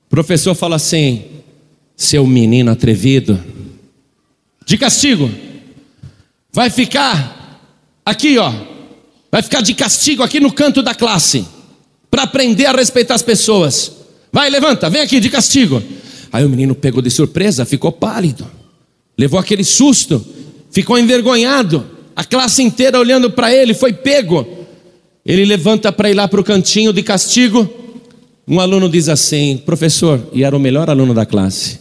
[0.07, 1.25] O professor fala assim:
[1.97, 3.43] seu menino atrevido,
[4.65, 5.31] de castigo,
[6.53, 7.61] vai ficar
[8.05, 8.53] aqui, ó,
[9.31, 11.47] vai ficar de castigo aqui no canto da classe,
[12.11, 13.93] para aprender a respeitar as pessoas.
[14.33, 15.83] Vai, levanta, vem aqui de castigo.
[16.33, 18.47] Aí o menino pegou de surpresa, ficou pálido,
[19.17, 20.25] levou aquele susto,
[20.71, 24.45] ficou envergonhado a classe inteira olhando para ele, foi pego.
[25.25, 27.69] Ele levanta para ir lá para o cantinho de castigo.
[28.47, 31.79] Um aluno diz assim: professor, e era o melhor aluno da classe.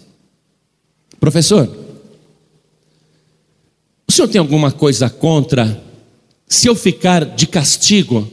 [1.19, 1.67] Professor,
[4.07, 5.81] o senhor tem alguma coisa contra
[6.47, 8.31] se eu ficar de castigo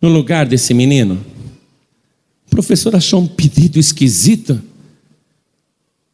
[0.00, 1.24] no lugar desse menino?
[2.46, 4.60] O professor achou um pedido esquisito.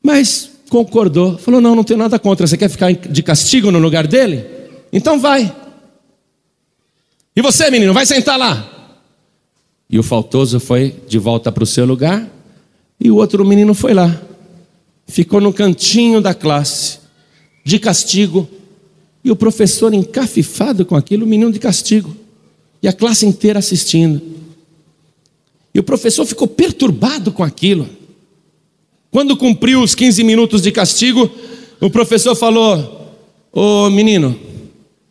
[0.02, 2.46] Mas concordou, falou: Não, não tenho nada contra.
[2.46, 4.44] Você quer ficar de castigo no lugar dele?
[4.92, 5.54] Então vai.
[7.36, 8.70] E você, menino, vai sentar lá.
[9.88, 12.28] E o faltoso foi de volta para o seu lugar,
[12.98, 14.20] e o outro menino foi lá.
[15.06, 16.98] Ficou no cantinho da classe,
[17.64, 18.48] de castigo,
[19.22, 22.16] e o professor encafifado com aquilo, o menino de castigo,
[22.84, 24.20] e a classe inteira assistindo.
[25.72, 27.88] E o professor ficou perturbado com aquilo.
[29.10, 31.30] Quando cumpriu os 15 minutos de castigo,
[31.80, 33.16] o professor falou:
[33.50, 34.38] Ô menino,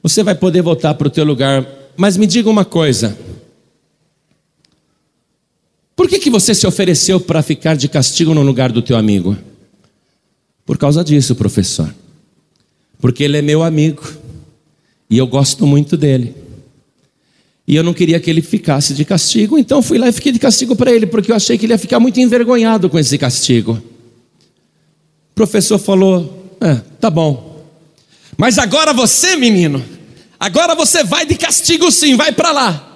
[0.03, 1.67] você vai poder voltar para o teu lugar,
[1.97, 3.17] mas me diga uma coisa.
[5.95, 9.35] Por que, que você se ofereceu para ficar de castigo no lugar do teu amigo?
[10.63, 11.91] Por causa disso, professor.
[12.99, 14.07] Porque ele é meu amigo
[15.09, 16.42] e eu gosto muito dele.
[17.67, 20.39] E eu não queria que ele ficasse de castigo, então fui lá e fiquei de
[20.39, 23.81] castigo para ele, porque eu achei que ele ia ficar muito envergonhado com esse castigo.
[25.31, 27.63] O professor falou: é, tá bom.
[28.37, 29.83] Mas agora você, menino,
[30.39, 32.89] agora você vai de castigo sim, vai para lá.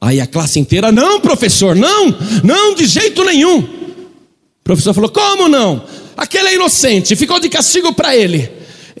[0.00, 3.58] Aí a classe inteira: não, professor, não, não, de jeito nenhum.
[3.60, 5.84] O professor falou: como não?
[6.16, 8.50] Aquele é inocente, ficou de castigo para ele.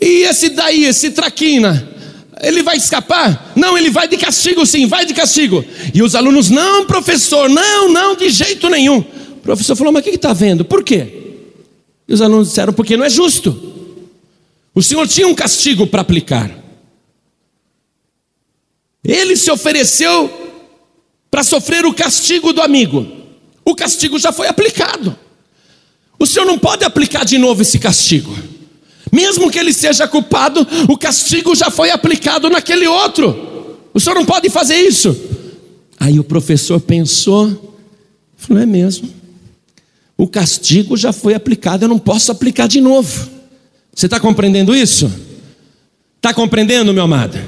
[0.00, 1.90] E esse daí, esse traquina,
[2.42, 3.52] ele vai escapar?
[3.54, 5.64] Não, ele vai de castigo sim, vai de castigo.
[5.92, 8.98] E os alunos, não, professor, não, não, de jeito nenhum.
[8.98, 10.64] O professor falou, mas o que está vendo?
[10.64, 11.34] Por quê?
[12.08, 13.70] E os alunos disseram, porque não é justo.
[14.74, 16.50] O senhor tinha um castigo para aplicar.
[19.04, 20.30] Ele se ofereceu
[21.30, 23.06] para sofrer o castigo do amigo.
[23.64, 25.16] O castigo já foi aplicado.
[26.18, 28.34] O senhor não pode aplicar de novo esse castigo.
[29.12, 33.78] Mesmo que ele seja culpado, o castigo já foi aplicado naquele outro.
[33.92, 35.16] O senhor não pode fazer isso.
[35.98, 37.76] Aí o professor pensou,
[38.36, 39.08] falou: é mesmo.
[40.16, 43.28] O castigo já foi aplicado, eu não posso aplicar de novo.
[43.94, 45.10] Você está compreendendo isso?
[46.16, 47.38] Está compreendendo, meu amado?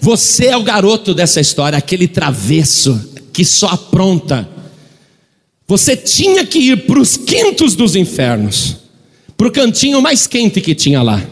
[0.00, 4.48] Você é o garoto dessa história, aquele travesso que só apronta.
[5.66, 8.76] Você tinha que ir para os quintos dos infernos
[9.38, 11.22] para o cantinho mais quente que tinha lá.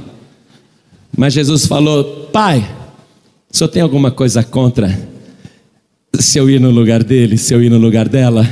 [1.15, 2.67] Mas Jesus falou: Pai,
[3.53, 4.97] o senhor tem alguma coisa contra
[6.15, 8.49] se eu ir no lugar dele, se eu ir no lugar dela?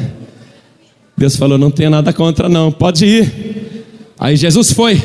[1.17, 3.85] Deus falou: Não tenho nada contra, não, pode ir.
[4.19, 5.01] Aí Jesus foi,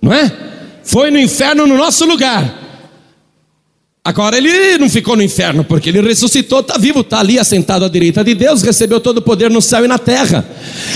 [0.00, 0.30] não é?
[0.84, 2.65] Foi no inferno no nosso lugar.
[4.06, 7.88] Agora ele não ficou no inferno, porque ele ressuscitou, está vivo, está ali assentado à
[7.88, 10.48] direita de Deus, recebeu todo o poder no céu e na terra.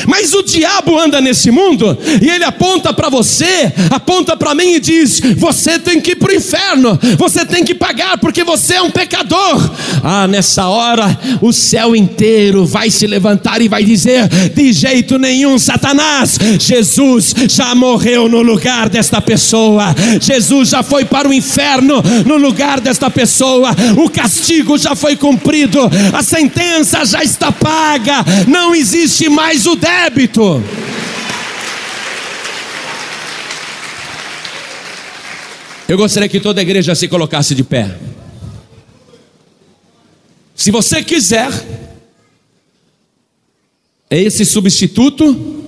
[0.06, 4.80] Mas o diabo anda nesse mundo e ele aponta para você, aponta para mim e
[4.80, 8.82] diz: Você tem que ir para o inferno, você tem que pagar, porque você é
[8.82, 9.70] um pecador.
[10.04, 15.58] Ah, nessa hora o céu inteiro vai se levantar e vai dizer: De jeito nenhum,
[15.58, 22.36] Satanás, Jesus já morreu no lugar desta pessoa, Jesus já foi para o inferno no
[22.36, 25.80] lugar desta desta pessoa, o castigo já foi cumprido,
[26.12, 30.62] a sentença já está paga, não existe mais o débito.
[35.88, 37.96] Eu gostaria que toda a igreja se colocasse de pé.
[40.54, 41.50] Se você quiser,
[44.10, 45.64] é esse substituto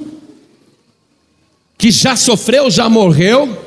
[1.79, 3.62] que já sofreu, já morreu,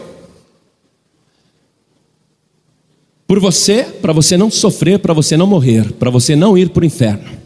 [3.28, 6.84] por você, para você não sofrer, para você não morrer, para você não ir para
[6.84, 7.46] o inferno.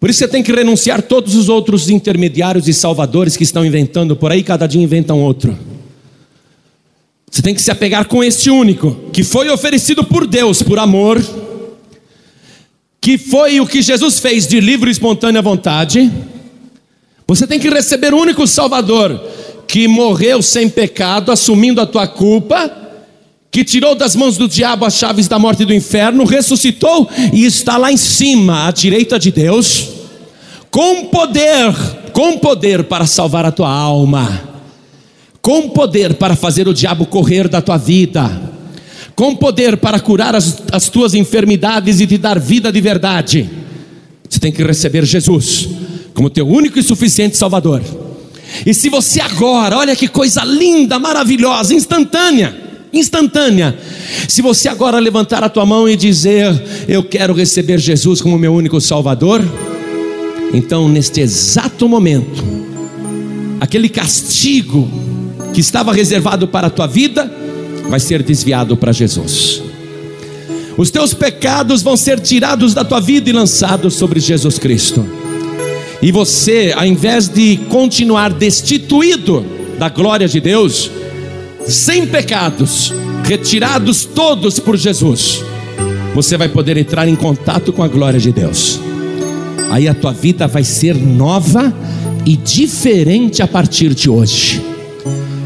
[0.00, 4.16] Por isso você tem que renunciar todos os outros intermediários e salvadores que estão inventando
[4.16, 5.56] por aí, cada dia inventam outro.
[7.30, 11.22] Você tem que se apegar com este único, que foi oferecido por Deus por amor,
[13.00, 16.10] que foi o que Jesus fez de livre e espontânea vontade.
[17.26, 19.20] Você tem que receber o único Salvador
[19.66, 22.87] que morreu sem pecado, assumindo a tua culpa
[23.50, 27.44] que tirou das mãos do diabo as chaves da morte e do inferno, ressuscitou e
[27.44, 29.88] está lá em cima, à direita de Deus,
[30.70, 31.74] com poder,
[32.12, 34.42] com poder para salvar a tua alma,
[35.40, 38.30] com poder para fazer o diabo correr da tua vida,
[39.16, 43.48] com poder para curar as, as tuas enfermidades e te dar vida de verdade.
[44.28, 45.68] Você tem que receber Jesus
[46.12, 47.80] como teu único e suficiente Salvador.
[48.66, 53.76] E se você agora, olha que coisa linda, maravilhosa, instantânea, instantânea.
[54.26, 56.50] Se você agora levantar a tua mão e dizer:
[56.86, 59.42] Eu quero receber Jesus como meu único Salvador,
[60.52, 62.42] então neste exato momento,
[63.60, 64.88] aquele castigo
[65.52, 67.30] que estava reservado para a tua vida
[67.88, 69.62] vai ser desviado para Jesus.
[70.76, 75.04] Os teus pecados vão ser tirados da tua vida e lançados sobre Jesus Cristo.
[76.00, 79.44] e você, ao invés de continuar destituído
[79.76, 80.88] da glória de Deus,
[81.66, 82.92] sem pecados,
[83.24, 85.42] retirados todos por Jesus,
[86.14, 88.80] você vai poder entrar em contato com a glória de Deus.
[89.70, 91.72] Aí a tua vida vai ser nova
[92.24, 94.62] e diferente a partir de hoje.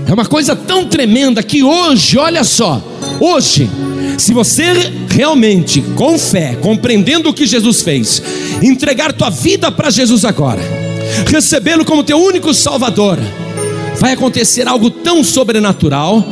[0.07, 2.83] É uma coisa tão tremenda que hoje, olha só,
[3.19, 3.69] hoje,
[4.19, 8.23] se você realmente, com fé, compreendendo o que Jesus fez,
[8.63, 10.61] entregar tua vida para Jesus agora,
[11.27, 13.19] recebê-lo como teu único Salvador,
[14.03, 16.27] vai acontecer algo tão sobrenatural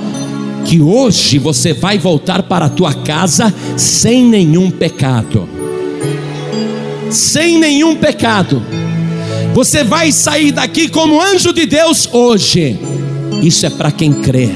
[0.64, 5.48] que hoje você vai voltar para a tua casa sem nenhum pecado.
[7.08, 8.60] Sem nenhum pecado.
[9.54, 12.76] Você vai sair daqui como anjo de Deus hoje.
[13.40, 14.48] Isso é para quem crê.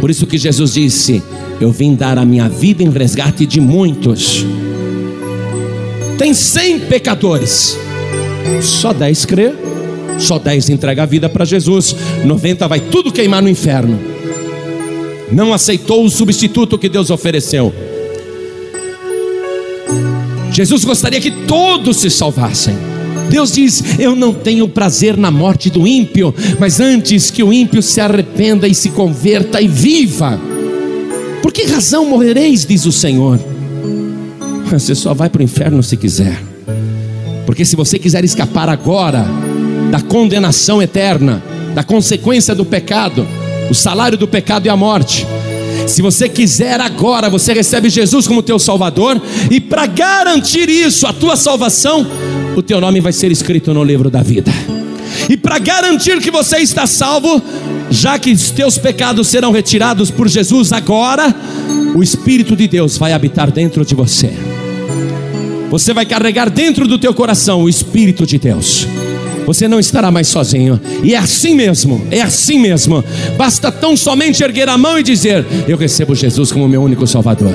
[0.00, 1.20] Por isso que Jesus disse:
[1.60, 4.46] Eu vim dar a minha vida em resgate de muitos.
[6.16, 7.76] Tem cem pecadores,
[8.62, 9.52] só dez crê,
[10.18, 11.94] só dez entrega a vida para Jesus,
[12.24, 13.98] 90 vai tudo queimar no inferno.
[15.32, 17.72] Não aceitou o substituto que Deus ofereceu.
[20.52, 22.74] Jesus gostaria que todos se salvassem.
[23.30, 27.80] Deus diz: Eu não tenho prazer na morte do ímpio, mas antes que o ímpio
[27.80, 30.40] se arrependa e se converta e viva.
[31.40, 32.66] Por que razão morrereis?
[32.66, 33.38] Diz o Senhor.
[34.66, 36.40] Você só vai para o inferno se quiser,
[37.46, 39.26] porque se você quiser escapar agora
[39.90, 41.42] da condenação eterna,
[41.74, 43.26] da consequência do pecado,
[43.70, 45.26] o salário do pecado é a morte.
[45.86, 49.20] Se você quiser agora, você recebe Jesus como teu Salvador,
[49.50, 52.06] e para garantir isso, a tua salvação,
[52.56, 54.52] o teu nome vai ser escrito no livro da vida.
[55.28, 57.42] E para garantir que você está salvo,
[57.90, 61.34] já que os teus pecados serão retirados por Jesus agora,
[61.94, 64.32] o Espírito de Deus vai habitar dentro de você.
[65.70, 68.86] Você vai carregar dentro do teu coração o Espírito de Deus.
[69.50, 70.80] Você não estará mais sozinho.
[71.02, 73.02] E é assim mesmo, é assim mesmo.
[73.36, 77.52] Basta tão somente erguer a mão e dizer: Eu recebo Jesus como meu único Salvador.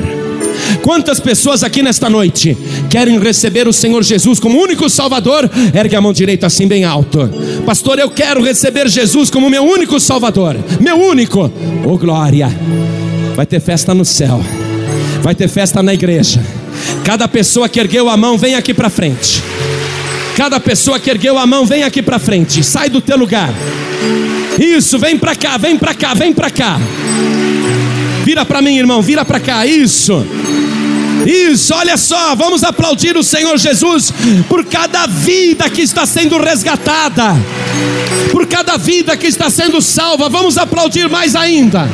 [0.81, 2.57] Quantas pessoas aqui nesta noite
[2.89, 5.49] querem receber o Senhor Jesus como único Salvador?
[5.73, 7.29] Ergue a mão direita assim bem alto.
[7.65, 10.57] Pastor, eu quero receber Jesus como meu único Salvador.
[10.81, 11.49] Meu único.
[11.85, 12.49] Oh glória.
[13.37, 14.43] Vai ter festa no céu.
[15.21, 16.43] Vai ter festa na igreja.
[17.05, 19.34] Cada pessoa que ergueu a mão, vem aqui para frente.
[20.35, 22.63] Cada pessoa que ergueu a mão, vem aqui para frente.
[22.63, 23.53] Sai do teu lugar.
[24.59, 26.77] Isso, vem para cá, vem para cá, vem para cá.
[28.23, 29.65] Vira para mim, irmão, vira para cá.
[29.65, 30.25] Isso.
[31.25, 34.13] Isso, olha só, vamos aplaudir o Senhor Jesus
[34.47, 37.35] por cada vida que está sendo resgatada,
[38.31, 40.29] por cada vida que está sendo salva.
[40.29, 41.89] Vamos aplaudir mais ainda.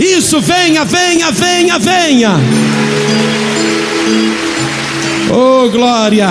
[0.00, 2.40] Isso, venha, venha, venha, venha.
[5.36, 6.28] Oh, glória!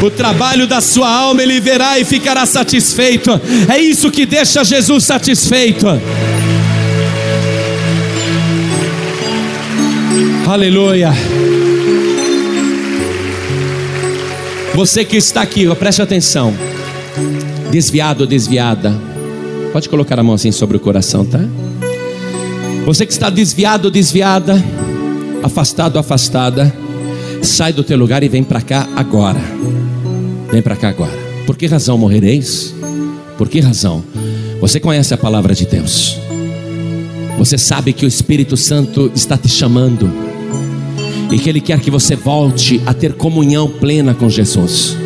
[0.00, 3.30] O trabalho da sua alma ele verá e ficará satisfeito.
[3.68, 5.86] É isso que deixa Jesus satisfeito.
[10.46, 11.12] Aleluia.
[14.74, 16.54] Você que está aqui, preste atenção.
[17.72, 18.94] Desviado ou desviada.
[19.72, 21.40] Pode colocar a mão assim sobre o coração, tá?
[22.84, 24.62] Você que está desviado ou desviada,
[25.42, 26.72] afastado ou afastada,
[27.46, 29.40] sai do teu lugar e vem para cá agora.
[30.50, 31.12] Vem para cá agora.
[31.46, 32.74] Por que razão morrereis?
[33.38, 34.02] Por que razão?
[34.60, 36.18] Você conhece a palavra de Deus.
[37.38, 40.10] Você sabe que o Espírito Santo está te chamando
[41.30, 44.96] e que Ele quer que você volte a ter comunhão plena com Jesus.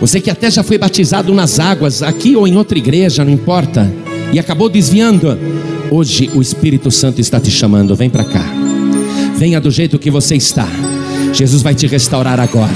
[0.00, 3.90] Você que até já foi batizado nas águas, aqui ou em outra igreja, não importa,
[4.32, 5.38] e acabou desviando,
[5.90, 8.44] hoje o Espírito Santo está te chamando, vem para cá,
[9.36, 10.68] venha do jeito que você está,
[11.32, 12.72] Jesus vai te restaurar agora.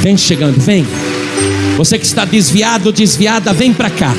[0.00, 0.86] Vem chegando, vem.
[1.76, 4.14] Você que está desviado, desviada, vem para cá.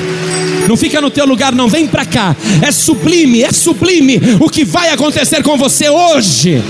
[0.68, 2.36] Não fica no teu lugar, não, vem para cá.
[2.62, 6.62] É sublime, é sublime o que vai acontecer com você hoje.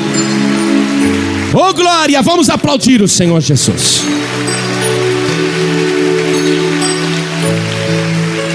[1.54, 4.04] Oh glória, vamos aplaudir o Senhor Jesus.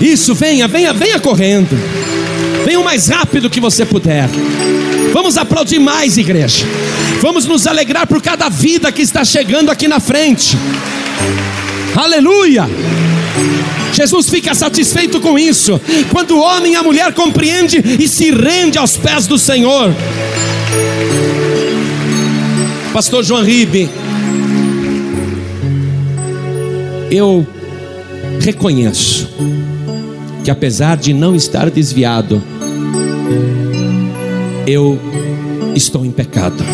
[0.01, 1.79] Isso, venha, venha, venha correndo.
[2.65, 4.29] Venha o mais rápido que você puder.
[5.13, 6.67] Vamos aplaudir mais, igreja.
[7.23, 10.59] Vamos nos alegrar por cada vida que está chegando aqui na frente.
[11.95, 12.69] Aleluia!
[13.93, 15.81] Jesus fica satisfeito com isso.
[16.11, 19.95] Quando o homem e a mulher compreende e se rende aos pés do Senhor.
[22.93, 23.89] Pastor João Ribe,
[27.09, 27.47] eu
[28.41, 29.31] reconheço
[30.43, 32.43] que apesar de não estar desviado,
[34.67, 34.99] eu
[35.77, 36.65] estou em pecado.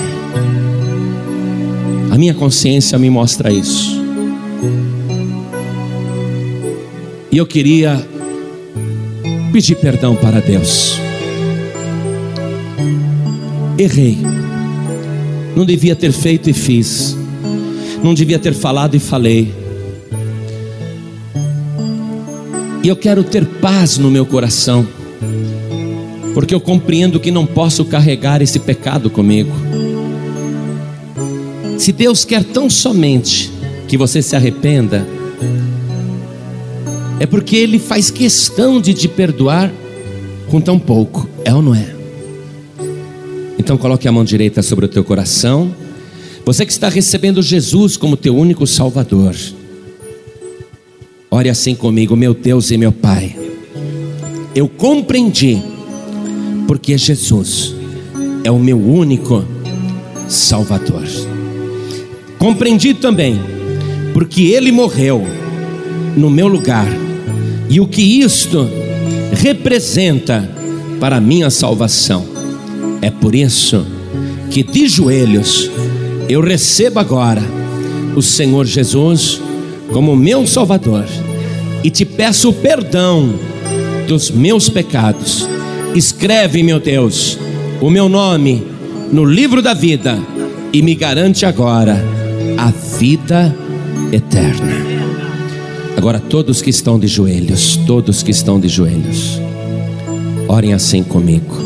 [2.18, 3.96] Minha consciência me mostra isso.
[7.30, 8.04] E eu queria
[9.52, 10.98] pedir perdão para Deus.
[13.78, 14.18] Errei.
[15.54, 17.16] Não devia ter feito e fiz.
[18.02, 19.54] Não devia ter falado e falei.
[22.82, 24.84] E eu quero ter paz no meu coração,
[26.34, 29.67] porque eu compreendo que não posso carregar esse pecado comigo.
[31.78, 33.50] Se Deus quer tão somente
[33.86, 35.06] que você se arrependa,
[37.20, 39.72] é porque Ele faz questão de te perdoar
[40.50, 41.94] com tão pouco, é ou não é?
[43.56, 45.72] Então coloque a mão direita sobre o teu coração.
[46.44, 49.36] Você que está recebendo Jesus como teu único Salvador.
[51.30, 53.36] Ore assim comigo, meu Deus e meu Pai.
[54.54, 55.62] Eu compreendi
[56.66, 57.74] porque Jesus
[58.42, 59.44] é o meu único
[60.26, 61.04] Salvador.
[62.38, 63.40] Compreendi também
[64.14, 65.24] porque Ele morreu
[66.16, 66.88] no meu lugar
[67.68, 68.68] e o que isto
[69.32, 70.48] representa
[70.98, 72.26] para a minha salvação.
[73.00, 73.86] É por isso
[74.50, 75.70] que de joelhos
[76.28, 77.42] eu recebo agora
[78.16, 79.40] o Senhor Jesus
[79.92, 81.04] como meu Salvador
[81.84, 83.34] e te peço perdão
[84.06, 85.48] dos meus pecados.
[85.94, 87.38] Escreve, meu Deus,
[87.80, 88.66] o meu nome
[89.12, 90.18] no livro da vida
[90.72, 92.17] e me garante agora
[92.56, 93.54] a vida
[94.12, 94.72] eterna.
[95.96, 99.40] Agora, todos que estão de joelhos, todos que estão de joelhos,
[100.46, 101.56] orem assim comigo.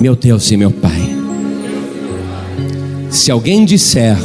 [0.00, 1.16] Meu Deus e meu Pai,
[3.10, 4.16] se alguém disser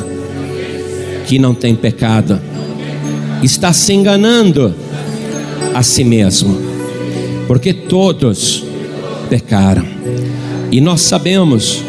[1.28, 2.40] que não tem pecado,
[3.42, 4.74] está se enganando
[5.74, 6.58] a si mesmo,
[7.48, 8.64] porque todos
[9.30, 9.86] pecaram,
[10.72, 11.84] e nós sabemos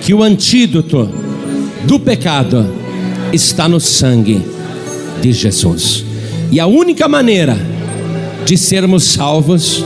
[0.00, 1.08] que o antídoto
[1.84, 2.66] do pecado
[3.32, 4.42] está no sangue
[5.20, 6.04] de Jesus,
[6.50, 7.56] e a única maneira
[8.44, 9.84] de sermos salvos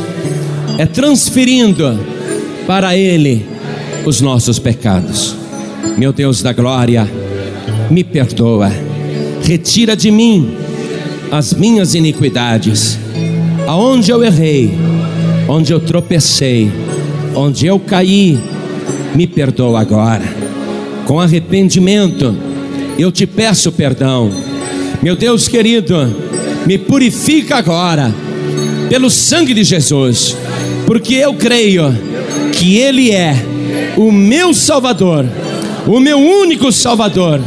[0.79, 1.99] é transferindo
[2.67, 3.47] para Ele
[4.05, 5.37] os nossos pecados.
[5.97, 7.09] Meu Deus da glória,
[7.91, 8.71] me perdoa,
[9.43, 10.57] retira de mim
[11.31, 12.99] as minhas iniquidades,
[13.67, 14.73] aonde eu errei,
[15.49, 16.71] onde eu tropecei,
[17.35, 18.39] onde eu caí,
[19.15, 20.42] me perdoa agora.
[21.13, 22.35] Com arrependimento,
[22.99, 24.33] eu te peço perdão.
[25.03, 25.95] Meu Deus querido,
[26.65, 28.11] me purifica agora,
[28.89, 30.35] pelo sangue de Jesus,
[30.87, 31.95] porque eu creio
[32.53, 33.37] que Ele é
[33.95, 35.27] o meu Salvador,
[35.87, 37.43] o meu único Salvador,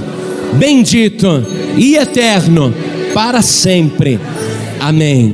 [0.54, 1.44] bendito
[1.76, 2.72] e eterno
[3.16, 4.20] para sempre.
[4.80, 5.34] Amém.